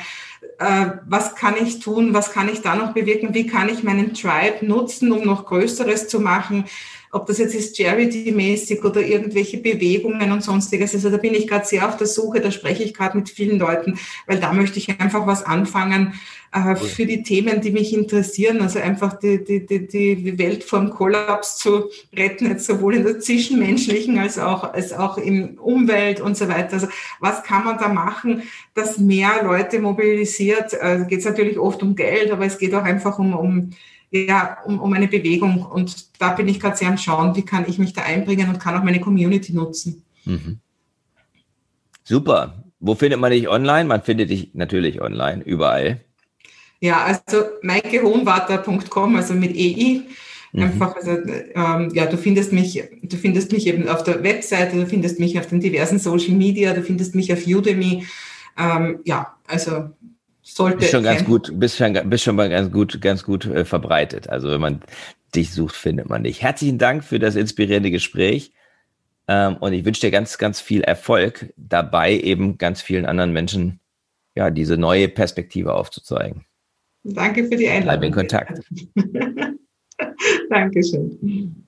[0.59, 2.14] Äh, was kann ich tun?
[2.14, 3.34] Was kann ich da noch bewirken?
[3.34, 6.66] Wie kann ich meinen Tribe nutzen, um noch Größeres zu machen?
[7.12, 10.93] Ob das jetzt ist Charity-mäßig oder irgendwelche Bewegungen und sonstiges.
[10.93, 13.59] Also da bin ich gerade sehr auf der Suche, da spreche ich gerade mit vielen
[13.59, 16.14] Leuten, weil da möchte ich einfach was anfangen
[16.53, 18.62] äh, für die Themen, die mich interessieren.
[18.62, 23.20] Also einfach die, die, die, die Welt vom Kollaps zu retten, jetzt sowohl in der
[23.20, 26.74] zwischenmenschlichen als auch, als auch im Umwelt und so weiter.
[26.74, 26.88] Also
[27.20, 28.43] was kann man da machen,
[28.74, 30.80] dass mehr Leute mobilisiert?
[30.80, 33.72] Also geht es natürlich oft um Geld, aber es geht auch einfach um, um
[34.12, 35.66] ja, um, um eine Bewegung.
[35.66, 38.59] Und da bin ich gerade sehr am Schauen, wie kann ich mich da einbringen und
[38.59, 40.03] kann auch meine Community nutzen.
[40.26, 40.59] Mhm.
[42.03, 42.64] Super.
[42.80, 43.86] Wo findet man dich online?
[43.86, 46.01] Man findet dich natürlich online, überall.
[46.80, 50.01] Ja, also maikehohenwarter.com, also mit EI.
[50.51, 50.64] Mhm.
[50.64, 54.86] Einfach, also ähm, ja, du findest mich, du findest mich eben auf der Webseite, du
[54.88, 58.05] findest mich auf den diversen Social Media, du findest mich auf Udemy.
[58.57, 59.91] Ähm, ja, also
[60.41, 60.77] sollte.
[60.77, 64.29] Bist schon ganz gut, bist schon, bist schon mal ganz gut, ganz gut äh, verbreitet.
[64.29, 64.81] Also wenn man
[65.35, 66.41] dich sucht, findet man dich.
[66.41, 68.51] Herzlichen Dank für das inspirierende Gespräch.
[69.27, 73.79] Ähm, und ich wünsche dir ganz, ganz viel Erfolg dabei, eben ganz vielen anderen Menschen
[74.35, 76.45] ja diese neue Perspektive aufzuzeigen.
[77.03, 77.99] Danke für die Einladung.
[77.99, 78.61] Bleib in Kontakt.
[80.49, 81.67] Dankeschön.